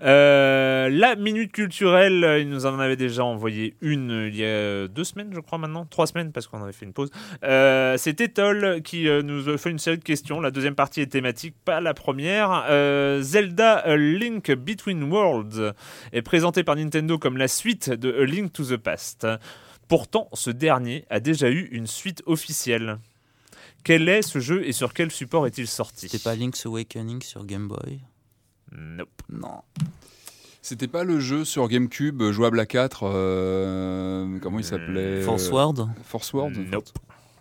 [0.02, 4.88] Euh, la minute culturelle, il nous en avait déjà envoyé une euh, il y a
[4.88, 7.10] deux semaines, je crois maintenant, trois semaines parce qu'on avait fait une pause.
[7.44, 10.40] Euh, C'est Etol qui euh, nous a fait une série de questions.
[10.40, 12.64] La deuxième partie est thématique, pas la première.
[12.68, 15.74] Euh, Zelda A Link Between Worlds
[16.12, 19.26] est présenté par Nintendo comme la suite de A Link to the Past.
[19.88, 22.98] Pourtant, ce dernier a déjà eu une suite officielle.
[23.84, 26.08] Quel est ce jeu et sur quel support est-il sorti?
[26.08, 28.00] C'était pas Link's Awakening sur Game Boy?
[28.72, 29.22] Nope.
[29.30, 29.62] Non.
[30.68, 35.48] C'était pas le jeu sur GameCube euh, jouable à 4 euh, Comment il s'appelait Force
[35.48, 36.90] euh, Word Force Word Nope.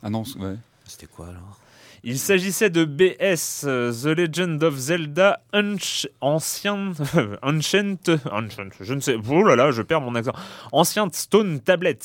[0.01, 0.55] Ah non, ouais.
[0.85, 1.59] C'était quoi alors
[2.05, 6.93] Il s'agissait de BS, The Legend of Zelda Unch- Ancient,
[7.41, 7.97] Ancient,
[8.31, 10.31] Ancient, je ne sais, oh là là, je perds mon accent,
[10.71, 11.99] Ancient Stone Tablets.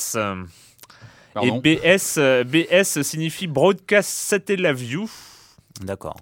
[1.35, 1.61] Pardon.
[1.65, 5.09] Et BS, BS signifie Broadcast Satellite View.
[5.83, 6.17] D'accord.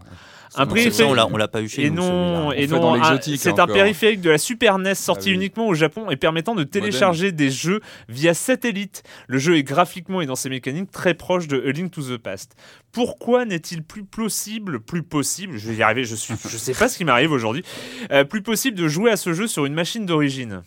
[0.57, 2.03] Un périphérique- ça, on l'a- pas eu chez et nous.
[2.03, 5.35] non, et l'exotique, c'est un périphérique de la Super NES sorti Ah oui.
[5.37, 9.03] uniquement au Japon et permettant de télécharger des jeux via satellite.
[9.29, 12.17] Le jeu est graphiquement et dans ses mécaniques très proche de A Link to the
[12.19, 12.57] Past.
[12.93, 16.89] Pourquoi n'est-il plus possible, plus possible, je vais y arriver, je suis, je sais pas
[16.89, 17.63] ce qui m'arrive aujourd'hui,
[18.11, 20.63] euh, plus possible de jouer à ce jeu sur une machine d'origine?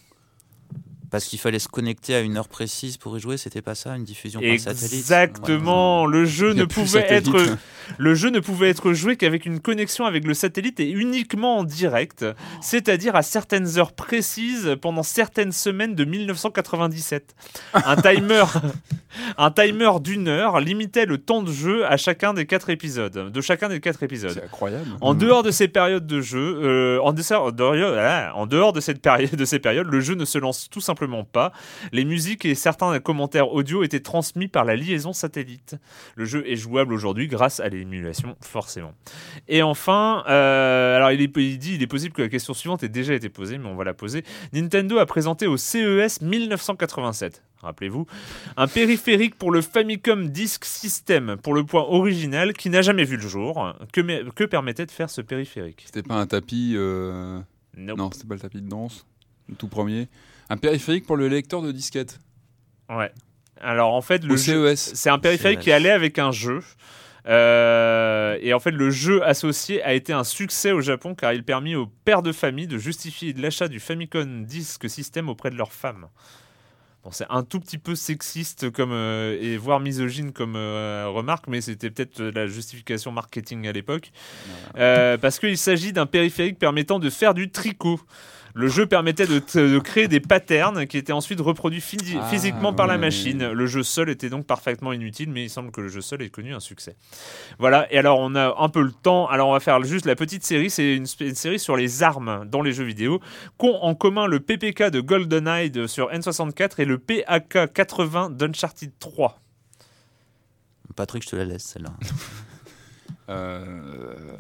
[1.14, 3.96] Parce qu'il fallait se connecter à une heure précise pour y jouer, c'était pas ça,
[3.96, 4.94] une diffusion par satellite?
[4.94, 7.36] Exactement, le jeu ne pouvait satellite.
[7.36, 7.58] être
[8.00, 11.64] Le jeu ne pouvait être joué qu'avec une connexion avec le satellite et uniquement en
[11.64, 12.26] direct,
[12.62, 17.36] c'est-à-dire à certaines heures précises pendant certaines semaines de 1997.
[17.76, 18.46] Un timer,
[19.38, 23.42] un timer d'une heure limitait le temps de jeu à chacun des quatre épisodes, de
[23.42, 24.32] chacun des quatre épisodes.
[24.34, 24.90] C'est incroyable.
[25.00, 27.54] En dehors de ces périodes de jeu, euh, en, dehors,
[28.36, 31.03] en dehors de, cette période, de ces périodes, le jeu ne se lance tout simplement
[31.32, 31.52] pas.
[31.92, 35.76] Les musiques et certains commentaires audio étaient transmis par la liaison satellite.
[36.16, 38.94] Le jeu est jouable aujourd'hui grâce à l'émulation, forcément.
[39.48, 42.84] Et enfin, euh, alors il, est, il dit, il est possible que la question suivante
[42.84, 44.24] ait déjà été posée, mais on va la poser.
[44.54, 48.06] Nintendo a présenté au CES 1987 rappelez-vous,
[48.58, 53.18] un périphérique pour le Famicom Disk System, pour le point original, qui n'a jamais vu
[53.18, 53.74] le jour.
[53.92, 55.84] Que, que permettait de faire ce périphérique?
[55.86, 56.74] C'était pas un tapis...
[56.76, 57.40] Euh...
[57.76, 59.08] Non, c'était pas le tapis de danse,
[59.50, 60.08] le tout premier.
[60.50, 62.20] Un périphérique pour le lecteur de disquette.
[62.90, 63.12] Ouais.
[63.62, 64.92] Alors en fait, le CES.
[64.94, 66.60] c'est un périphérique qui allait avec un jeu.
[67.28, 71.44] Euh, et en fait, le jeu associé a été un succès au Japon car il
[71.44, 75.72] permit aux pères de famille de justifier l'achat du Famicom Disk System auprès de leurs
[75.72, 76.08] femmes.
[77.04, 81.48] Bon, c'est un tout petit peu sexiste comme euh, et voire misogyne comme euh, remarque,
[81.48, 84.12] mais c'était peut-être la justification marketing à l'époque,
[84.76, 88.00] parce qu'il s'agit d'un périphérique permettant de faire du tricot.
[88.56, 91.84] Le jeu permettait de, créer des patterns qui étaient ensuite reproduits
[92.20, 93.52] ah, physiquement par la machine.
[93.52, 96.30] Le jeu seul était donc parfaitement inutile, mais il semble que le jeu seul ait
[96.30, 96.96] connu un succès.
[97.58, 100.16] Voilà, et alors on a un peu le temps, alors on va faire juste la
[100.16, 103.20] petite série, c'est une, série sur les armes dans les jeux vidéo,
[103.58, 109.40] qu'ont en commun le PPK de GoldenEye sur N64 et le PAK 80 d'Uncharted 3.
[110.96, 111.94] Patrick, je te la laisse celle-là.
[113.30, 114.38] euh...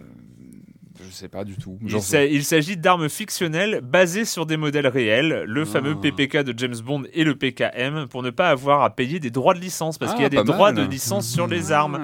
[1.06, 1.78] Je sais pas du tout.
[1.82, 5.66] Il s'agit d'armes fictionnelles basées sur des modèles réels, le ah.
[5.66, 9.32] fameux PPK de James Bond et le PKM, pour ne pas avoir à payer des
[9.32, 11.82] droits de licence, parce qu'il y a ah, des droits de licence sur les ah,
[11.82, 11.99] armes.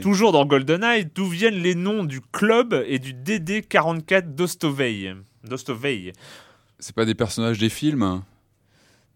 [0.00, 5.14] Toujours dans GoldenEye, d'où viennent les noms du club et du DD44 d'Ostovey.
[5.44, 6.12] D'Ostovey.
[6.78, 8.22] C'est pas des personnages des films?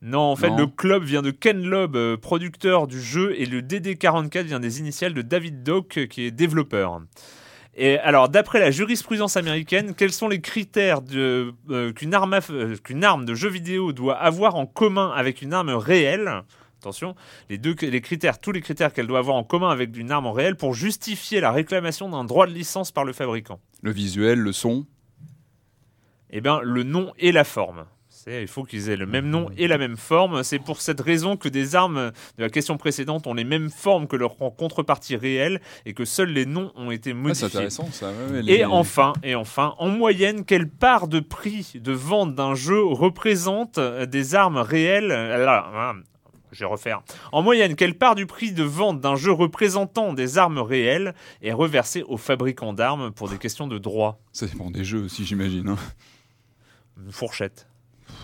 [0.02, 3.62] Non, en fait, le club vient de Ken Loeb, euh, producteur du jeu, et le
[3.62, 7.00] DD44 vient des initiales de David Dock, qui est développeur.
[7.78, 13.04] Et alors, d'après la jurisprudence américaine, quels sont les critères euh, qu'une arme, euh, qu'une
[13.04, 16.42] arme de jeu vidéo doit avoir en commun avec une arme réelle?
[16.80, 17.14] Attention,
[17.50, 20.28] les, deux, les critères, tous les critères qu'elle doit avoir en commun avec une arme
[20.28, 23.60] réelle pour justifier la réclamation d'un droit de licence par le fabricant.
[23.82, 24.86] Le visuel, le son?
[26.30, 27.84] Eh bien, le nom et la forme
[28.26, 30.42] il faut qu'ils aient le même nom et la même forme.
[30.42, 34.08] C'est pour cette raison que des armes de la question précédente ont les mêmes formes
[34.08, 37.48] que leur contrepartie réelle et que seuls les noms ont été modifiés.
[37.48, 38.10] c'est intéressant ça.
[38.46, 43.78] Et enfin, et enfin, en moyenne, quelle part de prix de vente d'un jeu représente
[43.78, 45.12] des armes réelles?
[45.12, 45.94] Hein,
[46.52, 47.02] je vais refaire.
[47.32, 51.52] En moyenne, quelle part du prix de vente d'un jeu représentant des armes réelles est
[51.52, 55.68] reversée aux fabricants d'armes pour des questions de droit Ça dépend des jeux aussi, j'imagine.
[55.68, 55.76] Hein.
[57.04, 57.68] Une fourchette.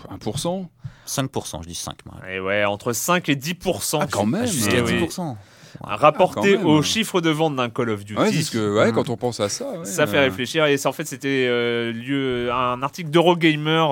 [0.09, 0.67] 1%
[1.05, 1.97] 5%, je dis 5.
[2.29, 3.99] Et ouais, entre 5 et 10%.
[4.01, 5.35] Ah, quand même Jusqu'à 10%.
[5.81, 8.19] Rapporté ah, au chiffre de vente d'un Call of Duty.
[8.19, 9.83] Ouais, parce que ouais, quand on pense à ça.
[9.83, 10.65] ça fait réfléchir.
[10.65, 13.85] Et ça, en fait, c'était euh, lieu, un article d'Eurogamer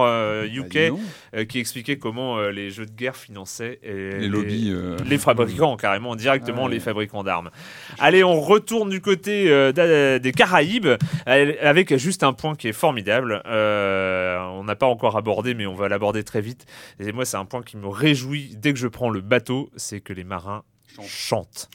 [0.54, 0.98] UK euh, bah,
[1.36, 4.74] euh, qui expliquait comment les jeux de guerre finançaient les, les lobbies.
[5.06, 7.50] Les fabricants, carrément, directement les fabricants d'armes.
[8.00, 10.90] Allez, on retourne du côté des Caraïbes
[11.26, 13.42] avec juste un point qui est formidable.
[13.46, 16.66] on n'a pas encore abordé, mais on va l'aborder très vite.
[17.00, 20.02] Et moi, c'est un point qui me réjouit dès que je prends le bateau c'est
[20.02, 20.64] que les marins
[21.08, 21.70] chante.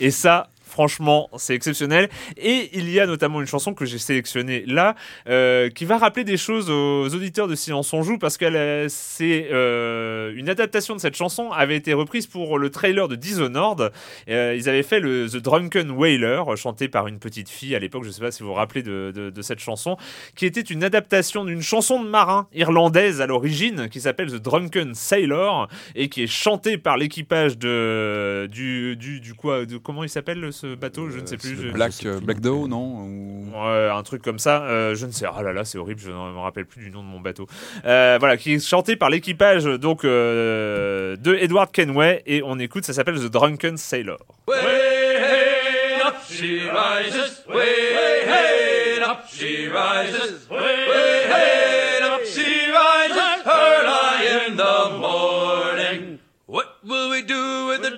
[0.00, 2.08] Et ça, Franchement, c'est exceptionnel.
[2.36, 4.96] Et il y a notamment une chanson que j'ai sélectionnée là,
[5.28, 9.48] euh, qui va rappeler des choses aux auditeurs de Silence on joue, parce que c'est
[9.52, 13.92] euh, une adaptation de cette chanson avait été reprise pour le trailer de Dishonored.
[14.28, 18.02] Euh, ils avaient fait le The Drunken Whaler, chanté par une petite fille à l'époque.
[18.02, 19.96] Je ne sais pas si vous vous rappelez de, de, cette chanson,
[20.34, 24.94] qui était une adaptation d'une chanson de marin irlandaise à l'origine, qui s'appelle The Drunken
[24.94, 30.08] Sailor et qui est chantée par l'équipage de du, du, du quoi, de, comment il
[30.08, 31.70] s'appelle ce bateau Je ne sais plus.
[31.72, 31.92] Black,
[32.22, 33.06] Black Doe, non
[33.54, 34.62] Ouais, un truc comme ça.
[34.64, 35.26] Euh, je ne sais.
[35.26, 36.00] Ah là là, c'est horrible.
[36.00, 37.46] Je ne me rappelle plus du nom de mon bateau.
[37.84, 42.84] Euh, voilà, qui est chanté par l'équipage donc euh, de Edward Kenway et on écoute.
[42.84, 44.18] Ça s'appelle The Drunken Sailor.
[44.48, 47.44] Way, hey, up she rises.
[47.48, 47.64] Way,
[48.26, 50.48] hey, up she rises.
[50.50, 50.85] Way,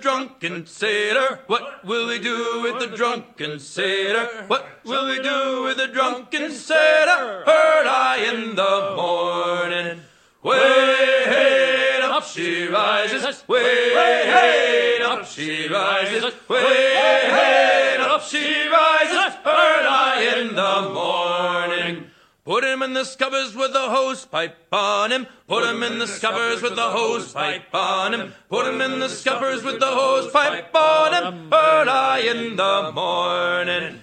[0.09, 1.41] drunken sailor?
[1.49, 4.27] What will we do with the drunken sailor?
[4.47, 7.45] What will we do with the drunken sailor?
[7.45, 10.01] Heard I in the morning.
[10.43, 13.47] Way hey up she rises.
[13.47, 16.25] Way hey up she rises.
[16.49, 19.35] Way hey up she rises.
[19.45, 22.08] Heard I in the morning.
[22.49, 25.27] Put him in the scuppers with the hose pipe on him.
[25.47, 28.33] Put him in the scuppers with the hose pipe on him.
[28.49, 31.53] Put him in the scuppers with the hose pipe on him.
[31.53, 34.03] Early in the morning.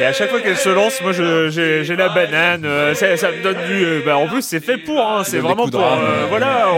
[0.00, 3.42] Et à chaque fois qu'elle se lance, moi j'ai la banane, euh, ça, ça me
[3.42, 3.84] donne du.
[3.84, 5.82] euh, bah, en plus, c'est fait pour, hein, c'est vraiment pour.
[5.82, 6.68] euh, voilà,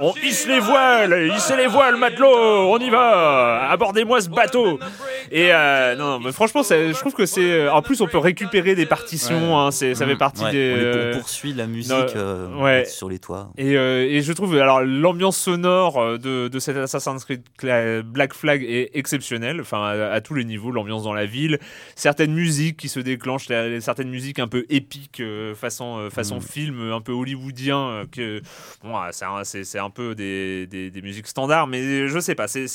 [0.00, 2.26] on, on hisse les voiles, hissez les voiles, matelot,
[2.72, 4.80] on y va, abordez-moi ce bateau.
[5.30, 7.68] Et euh, non, mais franchement, je trouve que c'est.
[7.68, 10.74] En plus, on peut récupérer des partitions, hein, c'est- ça fait partie Ouais, des.
[10.76, 12.84] on, euh, on poursuit la musique euh, ouais.
[12.84, 13.50] sur les toits.
[13.58, 17.42] Et, euh, et je trouve alors l'ambiance sonore de, de cet Assassin's Creed
[18.04, 21.58] Black Flag est exceptionnelle, enfin à, à tous les niveaux, l'ambiance dans la ville,
[22.08, 26.36] certaines musiques qui se déclenchent, la- certaines musiques un peu épiques euh, façon euh, façon
[26.36, 26.40] Mm.
[26.40, 28.40] film, un peu hollywoodien, euh, que
[28.82, 29.44] bon, ah, c'est un,
[29.90, 32.66] peu des, des, des musiques standards, mais je sais pas, c'est-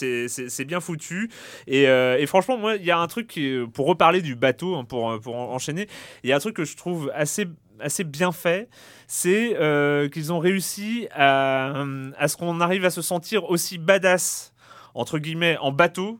[0.65, 1.31] bien foutu.
[1.65, 1.87] Et,
[2.19, 5.19] et franchement, moi, il y a un truc qui pour reparler du bateau, hein, pour
[5.19, 5.87] pour en- enchaîner,
[6.23, 7.47] il y a un truc que je trouve assez
[7.79, 8.69] assez bien fait,
[9.07, 11.83] c'est euh, qu'ils ont réussi à,
[12.19, 14.53] à ce qu'on arrive à se sentir aussi badass
[14.93, 16.19] entre guillemets en bateau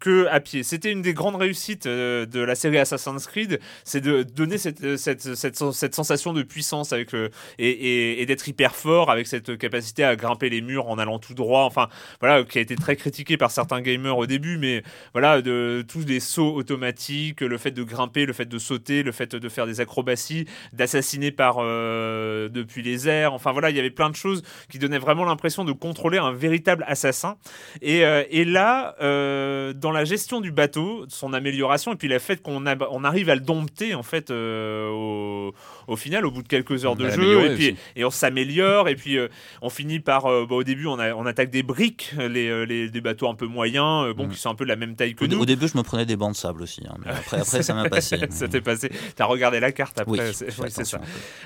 [0.00, 0.62] que à pied.
[0.62, 4.96] C'était une des grandes réussites euh, de la série Assassin's Creed, c'est de donner cette,
[4.96, 7.14] cette, cette, cette sensation de puissance avec
[7.58, 11.34] et, et, d'être hyper fort avec cette capacité à grimper les murs en allant tout
[11.34, 11.64] droit.
[11.64, 11.88] Enfin,
[12.20, 14.82] voilà, qui a été très critiqué par certains gamers au début, mais
[15.12, 19.12] voilà, de tous les sauts automatiques, le fait de grimper, le fait de sauter, le
[19.12, 23.32] fait de faire des acrobaties, d'assassiner par euh, depuis les airs.
[23.32, 26.32] Enfin voilà, il y avait plein de choses qui donnaient vraiment l'impression de contrôler un
[26.32, 27.36] véritable assassin.
[27.82, 32.18] Et, euh, et là, euh, dans la gestion du bateau, son amélioration, et puis le
[32.18, 35.52] fait qu'on on arrive à le dompter en fait euh, au,
[35.88, 37.76] au final, au bout de quelques heures de jeu, et puis aussi.
[37.96, 39.28] et on s'améliore, et puis euh,
[39.60, 42.88] on finit par, euh, bah, au début, on, a- on attaque des briques, les, les-
[42.88, 44.30] des bateaux un peu moyens, bon, Mm.
[44.30, 45.38] qui sont un peu de la même taille que Au, nous.
[45.40, 46.80] au début, je me prenais des bancs de sable aussi.
[46.88, 48.16] hein, mais après, après ça m'a passé.
[48.30, 48.90] ça t'est passé.
[49.16, 50.18] T'as regardé la carte après.
[50.30, 50.98] Oui, c'est ça.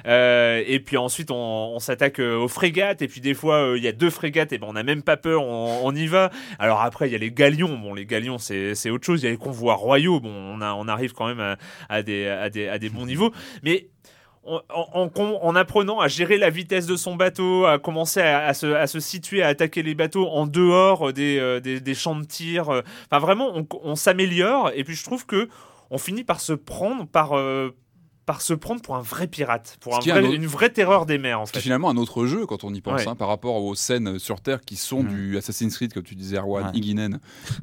[0.07, 3.03] et puis ensuite, on, on s'attaque aux frégates.
[3.03, 4.53] Et puis des fois, il y a deux frégates.
[4.53, 5.43] Et ben, on n'a même pas peur.
[5.43, 6.31] On, on y va.
[6.59, 7.77] Alors après, il y a les galions.
[7.79, 9.23] Bon, les galions, c'est c'est autre chose.
[9.23, 10.21] Il y a les convois royaux.
[10.21, 11.57] Bon, on, a, on arrive quand même à,
[11.89, 13.33] à des, à, des, à des bons niveaux.
[13.63, 13.89] Mais
[14.45, 18.47] en, en- en- en apprenant à gérer la vitesse de son bateau, à commencer à,
[18.47, 21.95] à se, à se situer, à attaquer les bateaux en dehors des, euh, des, des
[21.95, 22.69] champs de tir.
[22.71, 24.71] euh, Enfin, vraiment, on, on s'améliore.
[24.75, 25.49] Et puis, je trouve que
[25.91, 27.33] on finit par se prendre par.
[27.33, 27.71] euh,
[28.29, 30.35] par se prendre pour un vrai pirate, pour Ce un qui est vrai- un autre-
[30.35, 31.59] une vraie terreur des mers en fait.
[31.61, 33.09] finalement un autre jeu quand on y pense, Ouais.
[33.09, 35.09] hein, par rapport aux scènes sur Terre qui sont Mm.
[35.09, 37.09] du Assassin's Creed, comme tu disais, Erwan, Ouais.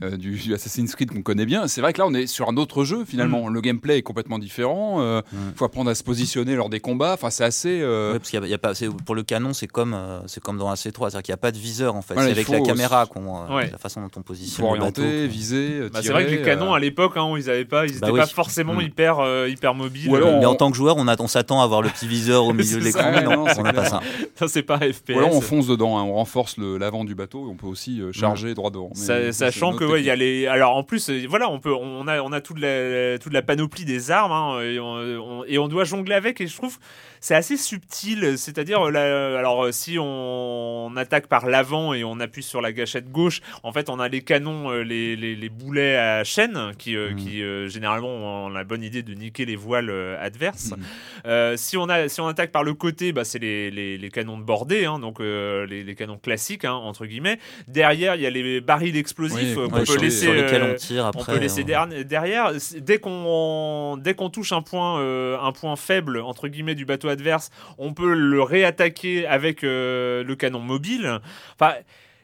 [0.03, 1.67] Euh, du, du Assassin's Creed qu'on connaît bien.
[1.67, 3.05] C'est vrai que là, on est sur un autre jeu Mm.
[3.05, 3.47] finalement.
[3.47, 4.99] Le gameplay est complètement différent.
[5.01, 5.53] Il Mm.
[5.55, 7.13] faut apprendre à se positionner lors des combats.
[7.13, 7.79] Enfin, c'est assez.
[7.81, 9.67] euh, Ouais, parce qu'il y a- il y a pas, c'est- pour le canon, c'est
[9.67, 12.13] comme, euh, c'est comme dans AC3, c'est-à-dire qu'il n'y a pas de viseur en fait.
[12.15, 13.69] Voilà, c'est il avec faut- la caméra qu'on, euh, Ouais.
[13.71, 15.01] la façon dont on Il positionne faut le bateau.
[15.03, 15.69] orienter, viser.
[15.73, 17.91] euh, Bah, c'est vrai que les canons euh, à l'époque, hein, ils avaient pas, ils
[17.91, 18.19] étaient Bah oui.
[18.19, 18.81] pas forcément Mm.
[18.81, 20.09] hyper, euh, hyper mobiles.
[20.09, 22.45] Ou alors, en tant que joueur, on, a- on s'attend à avoir le petit viseur
[22.45, 23.11] au milieu de l'écran.
[23.23, 24.01] non, on n'a pas ça.
[24.35, 25.09] Ça, c'est pas FPS.
[25.15, 28.01] Ou alors on fonce dedans, hein, on renforce l'avant du bateau et on peut aussi
[28.01, 28.89] euh, charger droit devant.
[28.95, 30.47] Mais ça, sachant que ouais, il y a les.
[30.47, 33.41] Alors en plus, euh, voilà, on peut, on a, on a toute la, toute la
[33.41, 36.41] panoplie des armes hein, et, on, on- et on doit jongler avec.
[36.41, 36.77] Et je trouve
[37.21, 38.37] c'est assez subtil.
[38.37, 43.41] C'est-à-dire, alors euh, si on, attaque par l'avant et on appuie sur la gâchette gauche,
[43.63, 47.13] en fait, on a les canons, euh, les, les, les boulets à chaîne qui, euh,
[47.15, 50.15] qui euh, généralement ont la bonne idée de niquer les voiles euh,
[50.53, 50.83] Mhm.
[51.25, 54.09] Euh, si on a, si on attaque par le côté, bah, c'est les, les, les
[54.09, 57.39] canons de bordée, hein, donc euh, les, les canons classiques hein, entre guillemets.
[57.67, 60.25] Derrière, il y a les barils explosifs Oui, qu'on Ouais, peut laisser.
[60.25, 61.21] sur lesquels on tire après.
[61.21, 62.51] on peut laisser derni- derrière.
[62.79, 67.93] Dès qu'on touche un point euh, un point faible entre guillemets du bateau adverse, on
[67.93, 71.19] peut le réattaquer avec le canon mobile.
[71.59, 71.73] Enfin.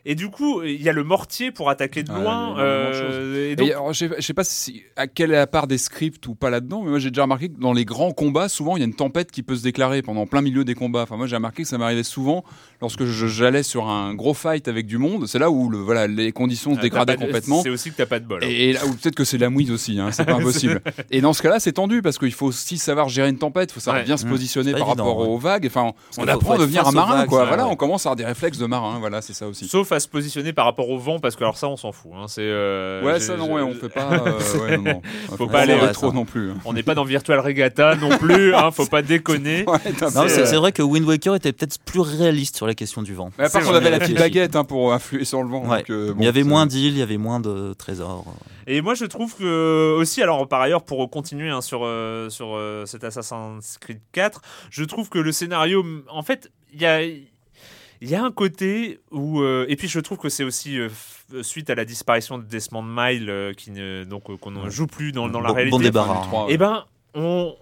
[0.06, 2.56] Et du coup, il y a le mortier pour attaquer de loin.
[2.56, 5.06] il y a énormément de euh, et Et donc- alors, je sais, pas si, à
[5.08, 7.60] quelle est la part des scripts ou pas là-dedans, mais moi j'ai déjà remarqué que
[7.60, 10.26] dans les grands combats, souvent il y a une tempête qui peut se déclarer pendant
[10.26, 11.04] plein milieu des combats.
[11.04, 12.44] Enfin, moi j'ai remarqué que ça m'arrivait souvent
[12.82, 15.28] lorsque j'allais sur un gros fight avec du monde.
[15.28, 17.62] C'est là où le, voilà, les conditions se euh, dégradaient complètement.
[17.62, 18.44] C'est aussi que t'as pas de bol.
[18.44, 18.48] hein.
[18.50, 20.82] Et là, ou peut-être que c'est la mouise aussi, hein, c'est pas impossible.
[21.12, 23.74] Et dans ce cas-là, c'est tendu parce qu'il faut aussi savoir gérer une tempête, il
[23.76, 24.06] faut savoir Ouais.
[24.06, 24.30] bien se Mmh.
[24.30, 25.28] positionner par évident, rapport ouais.
[25.28, 25.66] aux vagues.
[25.68, 27.42] Enfin, on apprend à devenir un marin, vagues, quoi.
[27.42, 27.72] ça, Voilà, ouais.
[27.72, 28.98] on commence à avoir des réflexes de marin.
[29.00, 29.68] Voilà, c'est ça aussi.
[29.68, 32.12] Sauf à se positionner par rapport au vent, parce que alors ça, on s'en fout.
[32.16, 32.26] hein.
[32.28, 34.10] C'est, euh, Ouais, ça non, ouais, on fait pas.
[34.12, 35.02] euh, ouais, non, non.
[35.38, 36.52] Faut pas aller- trop non plus.
[36.52, 36.56] hein.
[36.66, 39.66] On n'est pas dans Virtual Regatta non plus, hein, faut pas déconner.
[39.72, 43.02] Ouais, c'est euh, c'est vrai que Wind Waker était peut-être plus réaliste sur la question
[43.02, 43.32] du vent.
[43.38, 45.66] Mais à part qu'on avait la petite baguette hein, pour influer sur le vent.
[45.68, 45.80] Ouais.
[45.80, 48.26] donc, euh, bon, il y avait moins d'îles, il y avait moins de trésors.
[48.68, 52.56] Et moi, je trouve que aussi, alors par ailleurs, pour continuer hein, sur euh, sur
[52.56, 57.02] euh, cet Assassin's Creed 4, je trouve que le scénario, en fait, il y a
[58.02, 60.90] il y a un côté où euh, et puis je trouve que c'est aussi euh,
[60.90, 64.70] f- suite à la disparition de Desmond Mile euh, qui ne donc euh, qu'on ne
[64.70, 65.72] joue plus dans, dans la bon, réalité.
[65.78, 66.48] bon débarras.
[66.50, 67.54] Et ben, on,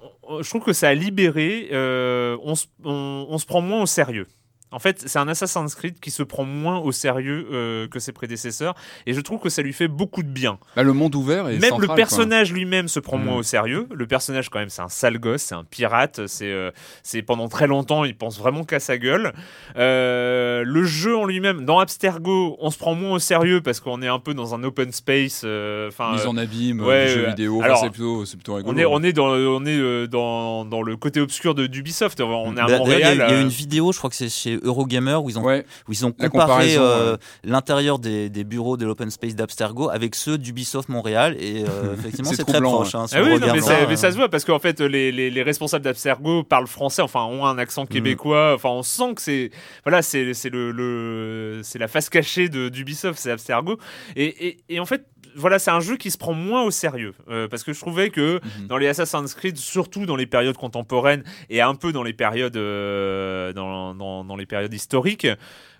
[0.41, 1.69] je trouve que ça a libéré.
[1.71, 4.27] euh, on se prend moins au sérieux.
[4.71, 8.11] En fait, c'est un Assassin's Creed qui se prend moins au sérieux euh, que ses
[8.11, 8.75] prédécesseurs,
[9.07, 10.59] et je trouve que ça lui fait beaucoup de bien.
[10.75, 13.23] Bah, le monde ouvert est Même central, le personnage lui-même se prend Mm.
[13.23, 13.87] moins au sérieux.
[13.91, 16.27] Le personnage, quand même, c'est un sale gosse, c'est un pirate.
[16.27, 16.69] C'est, euh,
[17.03, 19.33] c'est pendant très longtemps, il pense vraiment qu'à sa gueule.
[19.77, 24.01] Euh, le jeu en lui-même, dans Abstergo, on se prend moins au sérieux parce qu'on
[24.01, 25.41] est un peu dans un open space.
[25.45, 27.59] euh, Enfin, Mise en abîme, ouais, du jeu vidéo.
[27.63, 28.73] Enfin, c'est plutôt, c'est plutôt rigolo.
[28.75, 32.19] on est, on est dans, on est euh, dans, dans le côté obscur de d'Ubisoft.
[32.21, 33.25] On est à Bah, d'ailleurs, Il y a- Montréal.
[33.29, 35.65] il y, a une vidéo, je crois que c'est chez Eurogamer, où ils ont, Ouais.
[35.87, 37.17] où ils ont La comparé euh, ouais.
[37.43, 41.35] l'intérieur des, des bureaux de l'open space d'Abstergo avec ceux d'Ubisoft Montréal.
[41.39, 42.95] Et euh, effectivement, C'est très proche.
[42.95, 44.79] hein, si Ah oui, non, mais, ça, ça, mais ça se voit parce qu'en fait
[44.81, 48.53] les, les, les responsables d'Abstergo parlent français, enfin ont un accent québécois.
[48.55, 49.51] Enfin, on sent que c'est
[49.83, 53.77] voilà, c'est c'est le, le c'est la face cachée d'Ubisoft, c'est Abstergo.
[54.15, 55.05] Et, et, et en fait,
[55.35, 58.09] voilà, c'est un jeu qui se prend moins au sérieux euh, parce que je trouvais
[58.09, 62.13] que dans les Assassin's Creed, surtout dans les périodes contemporaines et un peu dans les
[62.13, 65.27] périodes euh, dans, dans, dans les périodes historiques.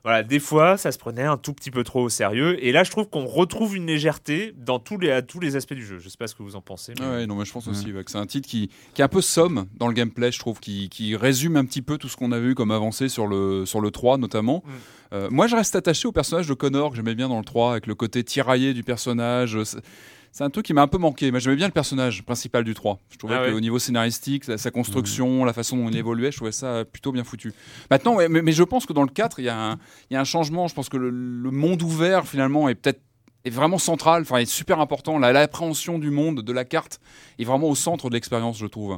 [0.04, 2.64] Voilà, des fois, ça se prenait un tout petit peu trop au sérieux.
[2.64, 5.74] Et là, je trouve qu'on retrouve une légèreté dans tous les, à tous les aspects
[5.74, 6.00] du jeu.
[6.00, 6.93] Je sais pas ce que vous en pensez.
[7.00, 9.02] mais- Ah ouais, non, mais je pense aussi ouais, que c'est un titre qui, qui
[9.02, 11.97] est un peu somme dans le gameplay, je trouve, qui, qui résume un petit peu
[11.97, 14.64] tout ce qu'on a vu comme avancé sur le, sur le 3 notamment.
[14.66, 14.70] Mm.
[15.12, 17.72] Euh, moi, je reste attaché au personnage de Connor que j'aimais bien dans le 3,
[17.72, 19.62] avec le côté tiraillé du personnage.
[19.64, 19.80] C'est-
[20.39, 21.31] C'est un truc qui m'a un peu manqué.
[21.31, 22.97] Moi, j'aimais bien le personnage principal du 3.
[23.09, 23.51] Je trouvais Ah ouais.
[23.51, 27.11] qu'au niveau scénaristique, sa, sa construction, la façon dont il évoluait, je trouvais ça plutôt
[27.11, 27.51] bien foutu.
[27.91, 29.79] Maintenant, ouais, mais, mais je pense que dans le 4, il y, a un-
[30.09, 30.69] il y a un changement.
[30.69, 33.01] Je pense que le, le monde ouvert, finalement, est peut-être
[33.43, 35.19] est vraiment central, enfin est super important.
[35.19, 37.01] La- L'appréhension du monde, de la carte,
[37.37, 38.97] est vraiment au centre de l'expérience, je trouve.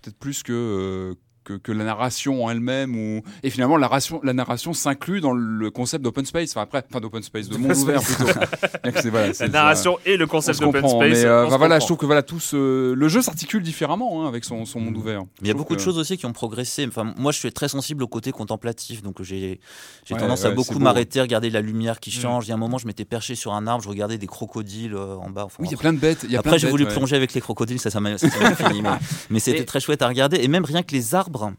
[0.00, 1.14] Peut-être plus que, euh,
[1.50, 2.94] que, que la narration en elle-même.
[2.96, 3.22] Ou...
[3.42, 6.50] Et finalement, la narration, la narration s'inclut dans le concept d'open space.
[6.50, 8.24] Enfin, après, enfin d'open space, de monde ouvert plutôt.
[9.00, 11.10] C'est- voilà, c'est- La narration et le on concept d'open comprend, space.
[11.18, 14.28] mais euh, se voilà, je trouve que voilà, tout ce- le jeu s'articule différemment hein,
[14.28, 15.20] avec son, son monde ouvert.
[15.20, 16.84] Mais il y a beaucoup de choses aussi qui ont progressé.
[16.86, 19.60] Enfin, moi, je suis très sensible au côté contemplatif, donc j'ai
[20.04, 20.80] j'ai Ouais, tendance ouais, à beaucoup beau.
[20.80, 22.20] m'arrêter, regarder la lumière qui Mm.
[22.22, 22.46] change.
[22.46, 24.94] Il y a un moment, je m'étais perché sur un arbre, je regardais des crocodiles
[24.94, 25.44] euh, en bas.
[25.46, 26.26] Enfin, Oui, il y a plein de bêtes.
[26.28, 26.90] Y a Après, j'ai bêtes, voulu ouais.
[26.92, 28.82] plonger avec les crocodiles, ça, ça m'a ça, ça m'a fini.
[28.82, 28.88] Mais,
[29.30, 30.38] mais c'était Et- très chouette à regarder.
[30.38, 31.56] Et même rien que les arbres libre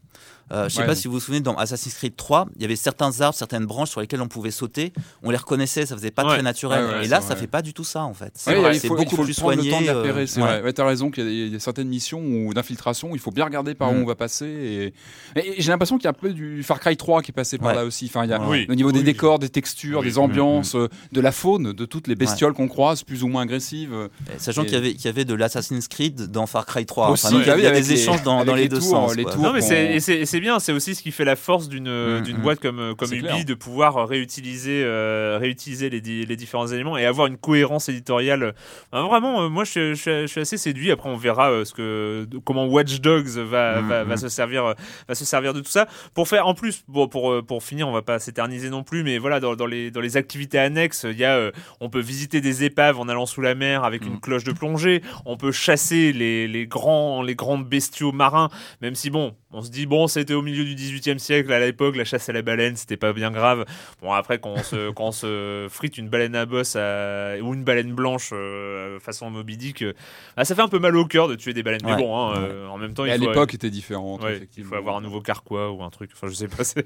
[0.52, 0.86] euh, je sais Ouais.
[0.88, 3.66] pas si vous vous souvenez, dans Assassin's Creed 3, il y avait certains arbres, certaines
[3.66, 4.92] branches sur lesquelles on pouvait sauter.
[5.24, 6.30] On les reconnaissait, ça faisait pas Ouais.
[6.34, 6.86] très naturel.
[6.86, 8.32] Ouais, ouais, et là, ça fait pas du tout ça, en fait.
[8.36, 9.64] C'est beaucoup faut plus soigné.
[9.64, 10.74] le temps de euh, c'est vrai.
[10.74, 13.32] T'as raison qu'il y, a des- il y a certaines missions ou d'infiltration, il faut
[13.32, 14.04] bien regarder par où Mm.
[14.04, 14.94] on va passer.
[15.36, 17.34] Et, et j'ai l'impression qu'il y a un peu du Far Cry 3 qui est
[17.34, 18.06] passé par là aussi.
[18.06, 18.66] Enfin, il y a, Oui.
[18.70, 20.06] Au niveau des décors, des textures, Oui.
[20.06, 23.44] des ambiances, euh, de la faune, de toutes les bestioles qu'on croise, plus ou moins
[23.44, 23.94] agressives.
[23.94, 27.10] euh, Sachant Et- qu'il y avait, y avait de l'Assassin's Creed dans Far Cry 3.
[27.12, 28.80] Aussi, donc il y a, oui, il y a avec des échanges dans, les, deux
[28.82, 29.16] sens.
[29.18, 32.42] et et c'est bien, c'est aussi ce qui fait la force d'une Mm, d'une mm.
[32.42, 33.46] boîte comme comme C'est Ubi clair.
[33.46, 38.54] de pouvoir réutiliser euh, réutiliser les, di- les différents éléments et avoir une cohérence éditoriale.
[38.94, 40.92] Euh, vraiment, euh, moi je, suis- je, suis- je suis assez séduit.
[40.92, 44.66] Après on verra euh, ce que comment Watch Dogs va Mm, va, va se servir
[44.66, 44.74] euh,
[45.08, 47.88] va se servir de tout ça pour faire en plus bon, pour euh, pour finir
[47.88, 51.06] on va pas s'éterniser non plus mais voilà dans, dans les dans les activités annexes
[51.10, 54.06] il y a euh, on peut visiter des épaves en allant sous la mer avec
[54.06, 58.50] une cloche de plongée on peut chasser les, les grands les grands bestiaux marins
[58.82, 61.98] même si bon on se dit bon c'était au milieu du 18e siècle à l'époque
[61.98, 63.66] la chasse à la baleine c'était pas bien grave
[64.02, 67.54] bon après quand on se quand on se frite une baleine à bosse à- ou
[67.54, 69.94] une baleine blanche euh, façon Moby Dick euh,
[70.38, 72.36] ah, ça fait un peu mal au cœur de tuer des baleines mais bon hein,
[72.38, 74.24] euh, en même temps il à faut l'époque était différente.
[74.24, 76.12] Ouais, il faut avoir un nouveau carquois ou un truc.
[76.14, 76.64] Enfin, je sais pas.
[76.64, 76.86] c'est-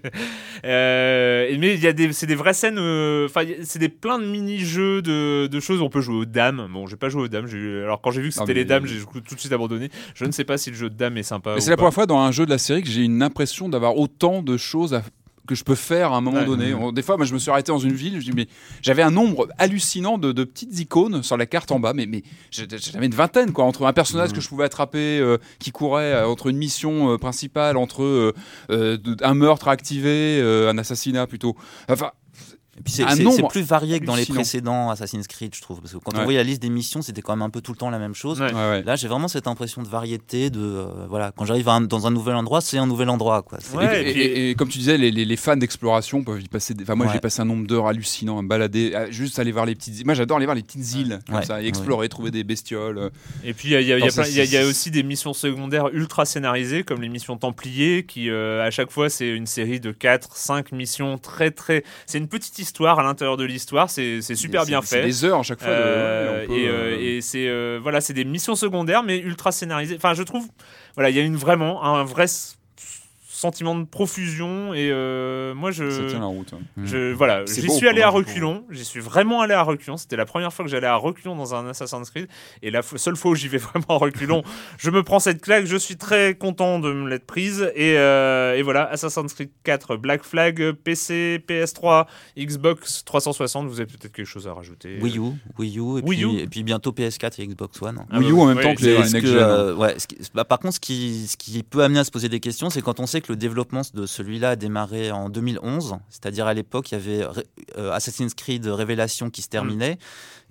[0.64, 2.80] mais il y a des, c'est des vraies scènes.
[3.26, 5.82] Enfin, c'est des plein de mini-jeux de, de choses.
[5.82, 6.68] On peut jouer aux dames.
[6.72, 7.48] Bon, j'ai pas joué aux dames.
[7.48, 9.90] j'ai- Alors quand j'ai vu que c'était les dames, j'ai tout de suite abandonné.
[10.16, 11.54] Je ne sais pas si le jeu de dames est sympa.
[11.56, 13.35] Mais c'est la première fois dans un jeu de la série que j'ai une impression
[13.70, 15.04] d'avoir autant de choses à-
[15.48, 16.46] que je peux faire à un moment Ouais.
[16.48, 16.74] donné.
[16.74, 18.48] On- Des fois, moi, je me suis arrêté dans une ville, je dis, mais
[18.82, 22.24] j'avais un nombre hallucinant de, de petites icônes sur la carte en bas, mais, mais
[22.50, 26.28] j'avais une vingtaine, quoi, entre un personnage que je pouvais attraper euh, qui courait, euh,
[26.28, 28.34] entre une mission euh, principale, entre
[28.70, 31.56] de- un meurtre activé, un assassinat plutôt.
[31.90, 32.10] Enfin,
[32.86, 35.80] c'est- nombre plus varié que dans les précédents Assassin's Creed, je trouve.
[35.82, 36.20] Parce que quand Ouais.
[36.20, 38.00] on voyait la liste des missions, c'était quand même un peu tout le temps la
[38.00, 38.42] même chose.
[38.42, 38.48] Ouais.
[38.54, 38.84] ouais, ouais.
[38.84, 40.50] Là, j'ai vraiment cette impression de variété.
[40.50, 43.58] De euh, voilà, quand j'arrive dans un nouvel endroit, c'est un nouvel endroit, quoi.
[43.82, 46.48] Et, et puis- et- et comme tu disais, les, les- les fans d'exploration peuvent y
[46.48, 46.74] passer.
[46.74, 47.14] des- Enfin, moi, Ouais.
[47.14, 50.06] j'ai passé un nombre d'heures hallucinant à me balader, à juste aller voir les petites.
[50.06, 51.46] Moi, j'adore aller voir les petites îles, comme Ouais.
[51.46, 51.70] ça, et Ouais.
[51.70, 52.98] explorer, trouver des bestioles.
[52.98, 53.10] euh.
[53.44, 57.38] Et puis il y a, y aussi des missions secondaires ultra scénarisées comme les missions
[57.38, 61.84] Templiers qui euh, à chaque fois c'est une série de 4 5 missions très très
[62.06, 62.65] c'est une petite histoire
[63.00, 65.06] à l'intérieur de l'histoire, c'est c'est super C'est- bien c'est fait.
[65.06, 65.70] des heures à chaque fois.
[65.70, 69.04] de- Euh, ouais, on peut, et, euh, euh, et c'est voilà, c'est des missions secondaires
[69.04, 69.96] mais ultra scénarisées.
[69.98, 70.46] Enfin, je trouve
[70.96, 72.26] voilà, il y a une vraiment un vrai
[73.36, 76.54] sentiment de profusion et euh, moi je Ça tient la route.
[76.54, 76.60] hein.
[76.84, 80.26] je voilà j'y suis allé à reculons j'y suis vraiment allé à reculons c'était la
[80.26, 82.28] première fois que j'allais à reculons dans un Assassin's Creed
[82.62, 84.42] et la seule fois où j'y vais vraiment à reculons
[84.78, 88.56] je me prends cette claque je suis très content de me l'être prise et, euh,
[88.56, 92.06] et voilà Assassin's Creed 4 Black Flag PC PS3
[92.40, 95.22] Xbox 360 vous avez peut-être quelque chose à rajouter Wii U,
[95.58, 96.40] Wii U, et, Wii puis, U.
[96.40, 98.06] et puis bientôt PS4 et Xbox One.
[98.10, 99.38] Ah Wii U en oui, même temps oui, que les que, gen.
[99.38, 99.42] hein.
[99.42, 102.12] euh, ouais, ce qui- bah, par contre, ce qui, ce qui peut amener à se
[102.12, 105.30] poser des questions, c'est quand on sait que le développement de celui-là a démarré en
[105.30, 107.28] 2011, c'est-à-dire à, l'époque, il y avait
[107.78, 109.98] euh, Assassin's Creed Révélation qui se terminait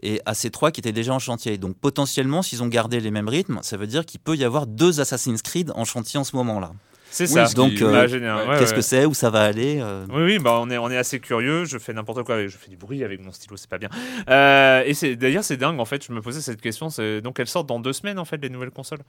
[0.03, 1.59] et AC3 qui était déjà en chantier.
[1.59, 4.67] Donc potentiellement, s'ils ont gardé les mêmes rythmes, ça veut dire qu'il peut y avoir
[4.67, 6.73] deux Assassin's Creed en chantier en ce moment-là.
[7.15, 8.13] C'est Oui, ça Donc, euh, ouais,
[8.49, 8.77] Ouais, Qu'est-ce ouais.
[8.77, 11.21] que c'est Où ça va aller euh, Oui, oui, bah on est, on est assez
[11.21, 11.65] curieux.
[11.65, 13.89] Je fais n'importe quoi avec, je fais du bruit avec mon stylo, c'est pas bien.
[14.29, 16.05] Euh, et c'est d'ailleurs c'est dingue en fait.
[16.05, 16.91] Je me posais cette question.
[16.91, 19.01] C'est donc elles sortent dans deux semaines en fait les nouvelles consoles?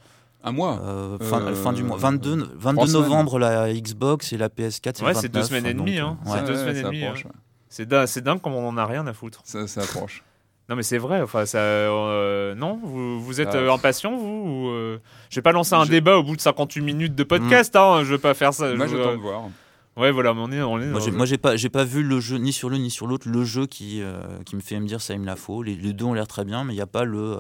[0.44, 0.80] Un mois.
[0.84, 1.98] euh, fin, Euh, fin du mois.
[1.98, 3.02] 22, 22 trois semaines.
[3.02, 5.04] novembre, la Xbox et la PS4.
[5.04, 6.18] Ouais, c'est deux 29, semaines et demie, hein.
[6.26, 6.32] ouais.
[6.36, 7.14] C'est deux Ouais, semaines et demie, hein.
[7.16, 7.24] ouais.
[7.70, 9.42] C'est dingue, c'est dingue comme on en a rien à foutre.
[9.44, 10.24] Ça, ça approche.
[10.70, 11.22] Non mais c'est vrai.
[11.22, 13.58] Enfin ça, euh, non, vous, vous êtes Ah.
[13.58, 14.98] euh, impatient vous ou, euh,
[15.30, 17.76] Je vais pas lancer un Je- débat au bout de 58 minutes de podcast.
[17.76, 18.74] Hein, je vais pas faire ça.
[18.74, 19.44] Moi, je- j'attends de voir.
[19.98, 20.88] Ouais, voilà, on est, on est.
[20.88, 23.08] Moi, j'ai, moi, j'ai pas, j'ai pas vu le jeu ni sur l'un ni sur
[23.08, 23.30] l'autre.
[23.30, 25.64] Le jeu qui, euh, qui me fait me dire ça, il me la faut.
[25.64, 27.40] Les, les deux ont l'air très bien, mais il n'y a pas le, euh,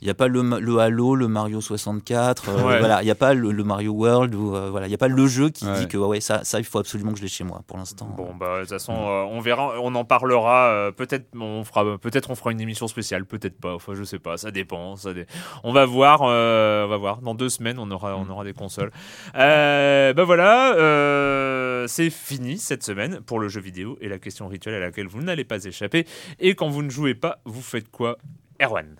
[0.00, 2.48] il y a pas le, Halo, le Mario 64.
[2.48, 2.78] euh, Ouais.
[2.78, 4.98] Voilà, il n'y a pas le, le Mario World ou euh, voilà, il y a
[4.98, 5.80] pas le jeu qui Ouais.
[5.80, 7.62] dit que ouais, ça, ça, il faut absolument que je l'ai chez moi.
[7.66, 8.06] Pour l'instant.
[8.16, 10.68] Bon bah de toute façon euh, on verra, on en parlera.
[10.68, 13.74] euh, peut-être on fera, peut-être on fera une émission spéciale, peut-être pas.
[13.74, 14.96] Enfin je sais pas, ça dépend.
[14.96, 15.26] Ça dé-
[15.64, 17.18] On va voir, euh, on va voir.
[17.22, 18.90] Dans deux semaines on aura, on aura des consoles.
[19.36, 24.48] Euh, bah voilà, euh, c'est fini cette semaine pour le jeu vidéo et la question
[24.48, 26.06] rituelle à laquelle vous n'allez pas échapper.
[26.38, 28.16] Et quand vous ne jouez pas, vous faites quoi,
[28.62, 28.96] Erwan?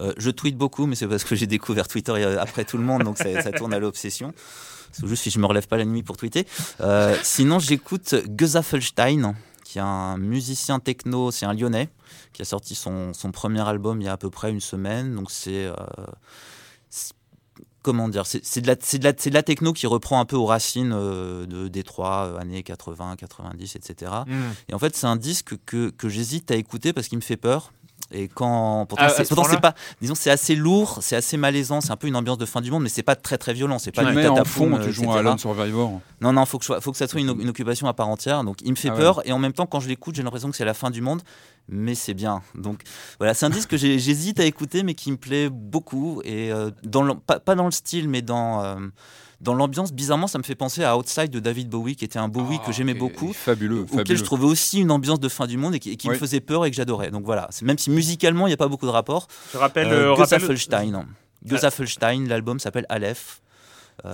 [0.00, 2.84] Euh, je tweete beaucoup, mais c'est parce que j'ai découvert Twitter euh, après tout le
[2.84, 4.32] monde, donc ça, ça tourne à l'obsession.
[4.92, 6.46] C'est juste si je me relève pas la nuit pour tweeter.
[6.80, 9.34] Euh, sinon, j'écoute Gesaffelstein,
[9.64, 11.88] qui est un musicien techno, c'est un Lyonnais,
[12.32, 15.14] qui a sorti son, son premier album il y a à peu près une semaine.
[15.16, 15.74] Donc c'est euh,
[17.82, 21.68] comment dire, c'est de, la- de, de techno qui reprend un peu aux racines de
[21.68, 24.10] Détroit, années 80, 90, etc.
[24.68, 27.36] Et en fait, c'est un disque que, que j'hésite à écouter parce qu'il me fait
[27.36, 27.72] peur.
[28.12, 31.90] Et quand pourtant, Ah, c'est, ce pas, disons, c'est assez lourd, c'est assez malaisant, c'est
[31.90, 33.90] un peu une ambiance de fin du monde, mais c'est pas très très violent, c'est
[33.92, 35.16] Tu pas du mets en fond, euh, tu joues etc.
[35.16, 36.00] à Alan Survivor.
[36.20, 38.44] Non, non, faut que, je faut que ça soit une, une occupation à part entière.
[38.44, 38.98] Donc, il me fait Ah ouais.
[38.98, 39.26] peur.
[39.26, 41.22] Et en même temps, quand je l'écoute, j'ai l'impression que c'est la fin du monde.
[41.68, 42.42] Mais c'est bien.
[42.54, 42.82] Donc,
[43.18, 46.20] voilà, c'est un disque que j'hésite à écouter, mais qui me plaît beaucoup.
[46.24, 48.76] Et euh, dans le- pas, pas dans le style, mais dans, euh,
[49.44, 52.28] dans l'ambiance, bizarrement, ça me fait penser à Outside de David Bowie, qui était un
[52.28, 53.32] Bowie Ah, que j'aimais ok, beaucoup.
[53.32, 54.16] Fabuleux, Auquel fabuleux.
[54.16, 56.14] je trouvais aussi une ambiance de fin du monde et qui, et qui Oui.
[56.14, 57.10] me faisait peur et que j'adorais.
[57.10, 59.28] Donc voilà, même si musicalement il n'y a pas beaucoup de rapport.
[59.52, 61.06] Je rappelle, Euh, euh, rappelle- Gesaffelstein.
[61.44, 63.40] Gesaffelstein, l'album s'appelle Aleph.
[64.04, 64.12] Euh,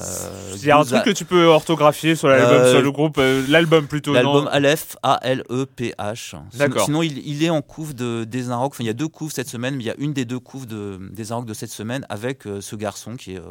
[0.56, 3.16] Il y a un truc que tu peux orthographier sur l'album, Euh, sur le groupe,
[3.18, 4.12] euh, l'album plutôt.
[4.12, 6.14] L'album Aleph, A-L-E-P-H.
[6.30, 6.84] Sinon- D'accord.
[6.84, 8.72] Sinon, il, il est en couve de Desinrock.
[8.74, 10.38] Enfin, il y a deux couves cette semaine, mais il y a une des deux
[10.38, 13.42] couves de Desinrock de cette semaine avec euh, ce garçon qui, est, euh,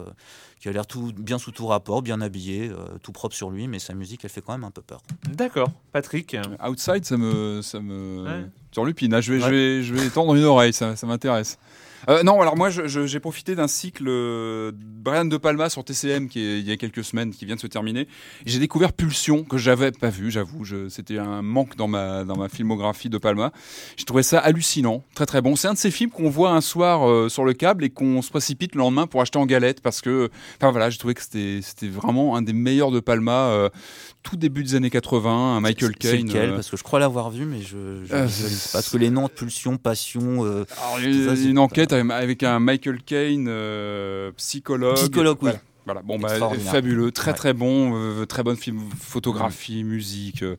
[0.61, 3.67] qui a l'air tout bien sous tout rapport, bien habillé, euh, tout propre sur lui,
[3.67, 5.01] mais sa musique, elle fait quand même un peu peur.
[5.33, 6.37] D'accord, Patrick.
[6.65, 8.45] Outside, ça me, ça me Ouais.
[8.71, 9.13] turlupine.
[9.13, 11.57] Ah, Je vais, je vais, je vais tendre une oreille, ça, ça m'intéresse.
[12.07, 16.39] Euh, non, alors moi, j'ai profité d'un cycle euh, Brian De Palma sur TCM qui
[16.39, 18.07] est, il y a quelques semaines, qui vient de se terminer.
[18.45, 20.63] J'ai découvert Pulsion que j'avais pas vu, j'avoue.
[20.89, 23.51] C'était un manque dans ma dans ma filmographie de Palma.
[23.97, 25.55] J'ai trouvé ça hallucinant, très très bon.
[25.55, 28.21] C'est un de ces films qu'on voit un soir euh, sur le câble et qu'on
[28.21, 31.21] se précipite le lendemain pour acheter en galette parce que, enfin voilà, j'ai trouvé que
[31.21, 33.69] c'était vraiment un des meilleurs de Palma.
[34.29, 36.27] Euh, tout début des années 80, un Michael Caine.
[36.27, 38.71] lequel euh, Parce que je crois l'avoir vu, mais je, je Euh, pas.
[38.73, 40.45] Parce que les noms, pulsion, passion.
[40.45, 44.95] euh, Alors, Ça, une enquête avec- un Michael Caine, euh, psychologue.
[44.95, 45.49] Psychologue, oui.
[45.49, 45.59] Voilà.
[45.85, 46.01] Voilà.
[46.03, 47.37] Bon, bah, fabuleux, très Ouais.
[47.37, 50.43] très bon, euh, très bonne film, photographie, musique.
[50.43, 50.55] euh,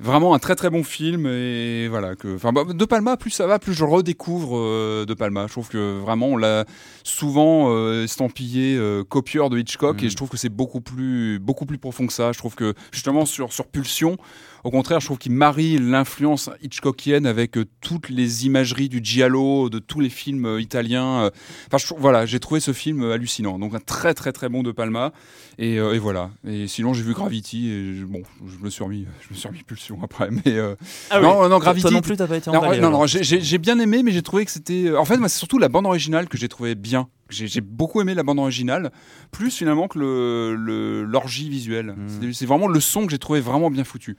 [0.00, 3.46] vraiment un très très bon film et voilà que enfin bah, De Palma plus ça
[3.46, 6.64] va plus je redécouvre euh, De Palma je trouve que vraiment on l'a
[7.04, 10.06] souvent euh, estampillé euh, copieur de Hitchcock Mm.
[10.06, 12.74] et je trouve que c'est beaucoup plus beaucoup plus profond que ça je trouve que
[12.92, 14.16] justement sur sur Pulsion
[14.64, 19.68] au contraire je trouve qu'il marie l'influence hitchcockienne avec euh, toutes les imageries du giallo
[19.70, 21.30] de tous les films euh, italiens euh.
[21.68, 24.72] enfin je voilà j'ai trouvé ce film hallucinant donc un très très très bon De
[24.72, 25.12] Palma
[25.58, 29.06] et, et voilà et sinon j'ai vu Gravity et je- bon je me suis remis
[29.20, 30.74] je me suis remis Pulsion après mais euh,
[31.10, 31.26] Ah oui.
[31.26, 32.80] non non Gravity Toi non plus, t'as pas été non, emballé.
[32.80, 33.00] non, alors.
[33.00, 34.94] non, j'ai- bien aimé, mais j'ai trouvé que c'était.
[34.96, 37.08] En fait, c'est surtout la bande originale que j'ai trouvé bien.
[37.30, 38.90] J'ai beaucoup aimé la bande originale,
[39.30, 41.94] plus finalement que le- le- l'orgie visuelle.
[41.96, 42.08] Mm.
[42.08, 44.16] C'est- C'est vraiment le son que j'ai trouvé vraiment bien foutu.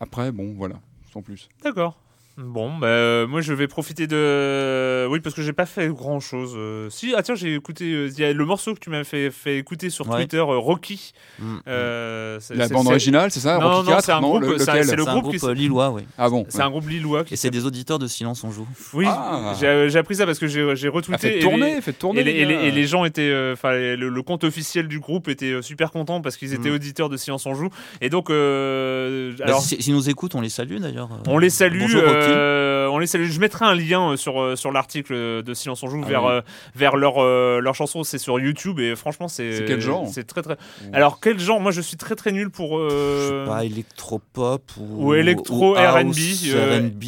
[0.00, 0.80] Après, bon, voilà,
[1.12, 1.48] sans plus.
[1.62, 1.98] D'accord.
[2.38, 5.06] Bon, bah, euh, moi je vais profiter de.
[5.08, 6.54] Oui, parce que j'ai pas fait grand chose.
[6.92, 7.84] Si, ah tiens, j'ai écouté.
[7.92, 10.16] euh, Il y a le morceau que tu m'as fait, fait écouter sur Ouais.
[10.16, 11.12] Twitter, euh, Rocky.
[11.38, 11.56] Mm.
[11.66, 14.58] Euh, c'est- La bande originale, c'est ça Non, Rocky non, 4 c'est un groupe, le-
[14.58, 16.02] c'est un- lequel c'est le groupe groupe qui euh, lillois, oui.
[16.18, 18.66] Ah bon C'est un groupe lillois qui Et c'est des auditeurs de Silence on joue.
[18.92, 19.54] Oui, Ah.
[19.58, 21.14] j'ai j'ai appris ça parce que j'ai j'ai retweeté.
[21.14, 22.20] Ah, faites et tourner, les- tourner.
[22.20, 22.60] Et les, et les- gars.
[22.64, 25.90] et les gens étaient, euh, enfin, le, le compte officiel du groupe était euh, super
[25.90, 26.74] content parce qu'ils étaient Mm.
[26.74, 27.70] auditeurs de Silence on joue.
[28.02, 31.08] Et donc, euh, Bah, alors, si- S'ils nous écoutent, on les salue d'ailleurs.
[31.28, 31.80] on les salue.
[31.80, 32.02] Bonjour.
[32.28, 33.24] Euh, on les salue.
[33.24, 36.24] Je mettrai un lien euh, sur euh, sur l'article de Silence on joue Ah vers
[36.24, 36.40] oui.
[36.74, 37.22] vers leur
[37.60, 38.04] leur chanson.
[38.04, 40.56] C'est sur YouTube et franchement, c'est C'est quel genre C'est très très.
[40.92, 41.60] Alors quel genre?
[41.60, 42.78] Moi, je suis très très nul pour.
[42.78, 46.14] Je euh, sais pas, électropop ou, ou électro R&B,
[46.54, 47.04] R&B.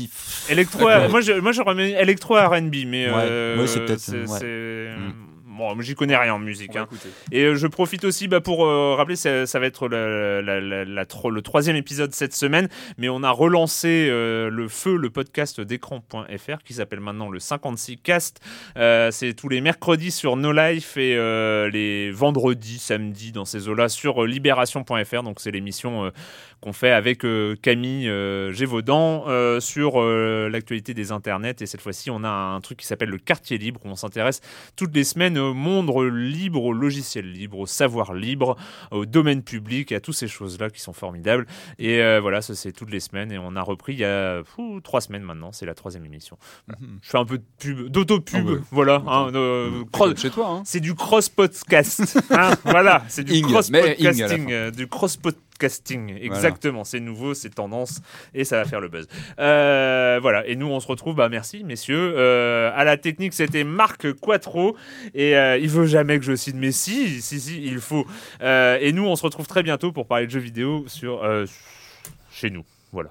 [0.50, 4.10] Électro, moi je, moi j'aurais mis électro R&B, mais Ouais, ouais, c'est peut-être,
[5.58, 6.76] Bon, j'y connais rien en musique.
[6.76, 6.86] Hein.
[7.32, 10.84] Et euh, je profite aussi bah, pour euh, rappeler, ça, ça va être la- la-
[10.84, 16.62] le troisième épisode cette semaine, mais on a relancé euh, le feu, le podcast d'écran.fr
[16.64, 18.40] qui s'appelle maintenant le 56 Cast.
[18.76, 21.14] Euh, c'est tous les mercredis sur No Life et
[21.72, 25.22] les vendredis, samedis dans ces eaux-là sur libération.fr.
[25.22, 26.12] Donc c'est l'émission
[26.60, 27.24] qu'on fait avec
[27.62, 28.10] Camille
[28.52, 29.24] Gévaudan
[29.60, 31.56] sur l'actualité des internets.
[31.60, 34.40] Et cette fois-ci, on a un truc qui s'appelle le quartier libre où on s'intéresse
[34.76, 38.56] toutes les semaines monde libre, au logiciel libre, au savoir libre,
[38.90, 41.46] au domaine public, à toutes ces choses-là qui sont formidables.
[41.78, 43.32] Et euh, voilà, ça c'est toutes les semaines.
[43.32, 44.42] Et on a repris il y a
[44.82, 45.52] trois semaines maintenant.
[45.52, 46.36] C'est la troisième émission.
[46.66, 46.80] Voilà.
[46.80, 46.98] Mhm.
[47.02, 48.46] Je fais un peu de pub, d'auto-pub.
[48.48, 48.58] Ouais.
[48.70, 49.02] Voilà.
[49.06, 49.84] hein, euh,
[50.38, 50.62] hein.
[50.64, 52.18] c'est du cross podcast.
[52.30, 54.52] hein, voilà, c'est du Ing, cross mais ing à la podcasting, fin.
[54.52, 55.16] euh, du cross
[55.58, 56.16] podcasting.
[56.20, 58.00] Exactement, c'est nouveau, c'est tendance
[58.34, 59.08] et ça va faire le buzz.
[59.38, 61.16] Euh, voilà, et nous on se retrouve.
[61.16, 62.14] Bah merci messieurs.
[62.16, 64.76] Euh, à la technique, c'était Marc Quattro
[65.14, 68.06] et euh, il veut jamais que je cite, mais si, si, si, il faut.
[68.40, 71.26] Et nous on se retrouve très bientôt pour parler de jeux vidéo sur
[72.30, 72.64] chez nous.
[72.92, 73.10] Voilà.